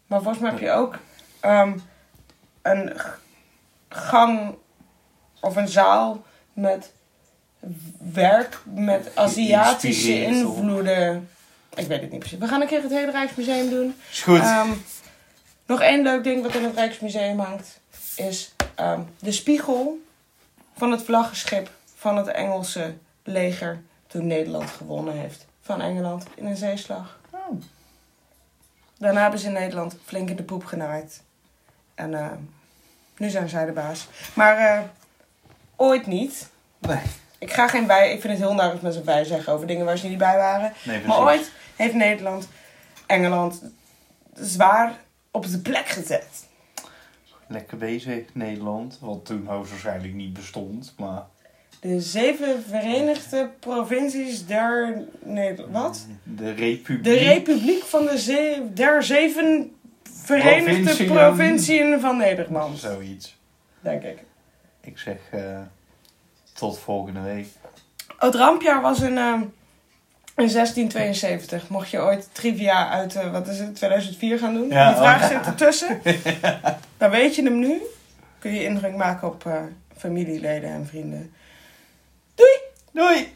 [0.07, 0.97] Maar volgens mij heb je ook
[1.39, 1.77] ehm,
[2.63, 2.93] een
[3.89, 4.55] gang
[5.41, 6.93] of een zaal met
[8.13, 11.29] werk met Aziatische invloeden.
[11.75, 12.37] Ik weet het niet precies.
[12.37, 13.95] We gaan een keer het hele Rijksmuseum doen.
[14.11, 14.39] is goed.
[14.39, 14.69] Ehm,
[15.65, 17.79] nog één leuk ding wat in het Rijksmuseum hangt
[18.15, 20.01] is ehm, de spiegel
[20.77, 22.93] van het vlaggenschip van het Engelse
[23.23, 27.19] leger toen Nederland gewonnen heeft van Engeland in een zeeslag.
[27.29, 27.61] Oh.
[28.97, 31.23] Daarna hebben ze in Nederland flink in de poep genaaid.
[31.95, 32.31] En eh,
[33.17, 34.07] nu zijn zij de baas.
[34.33, 34.81] Maar eh,
[35.75, 36.49] ooit niet.
[36.79, 36.99] Nee.
[37.37, 38.13] Ik ga geen bij.
[38.13, 40.37] Ik vind het heel naar als mensen bij zeggen over dingen waar ze niet bij
[40.37, 40.73] waren.
[40.83, 42.47] Nee, Maar ooit heeft Nederland
[43.05, 43.61] Engeland
[44.33, 44.93] zwaar
[45.31, 46.47] op de plek gezet.
[47.47, 48.97] Lekker bezig, Nederland.
[49.01, 51.23] Wat toen hoogstwaarschijnlijk niet bestond, maar...
[51.79, 55.71] De zeven Verenigde Provincies der Nederland.
[55.71, 56.07] Wat?
[56.23, 57.03] De Republiek.
[57.03, 59.72] De Republiek van de ze der zeven
[60.23, 61.07] Verenigde Provinciën.
[61.07, 62.79] Provinciën van Nederland.
[62.79, 63.37] Zoiets.
[63.79, 64.17] Denk ik.
[64.81, 65.59] Ik zeg eh,
[66.53, 67.47] tot volgende week.
[68.17, 69.41] Het rampjaar was in, eh,
[70.35, 71.69] in 1672.
[71.69, 74.67] Mocht je ooit trivia uit, eh, wat is het, 2004 gaan doen?
[74.69, 75.27] Ja, Die vraag oh.
[75.27, 76.01] zit ertussen.
[76.97, 77.81] Dan weet je hem nu.
[78.39, 79.47] Kun je indruk maken op
[79.97, 81.33] familieleden en vrienden.
[82.91, 83.33] Doei!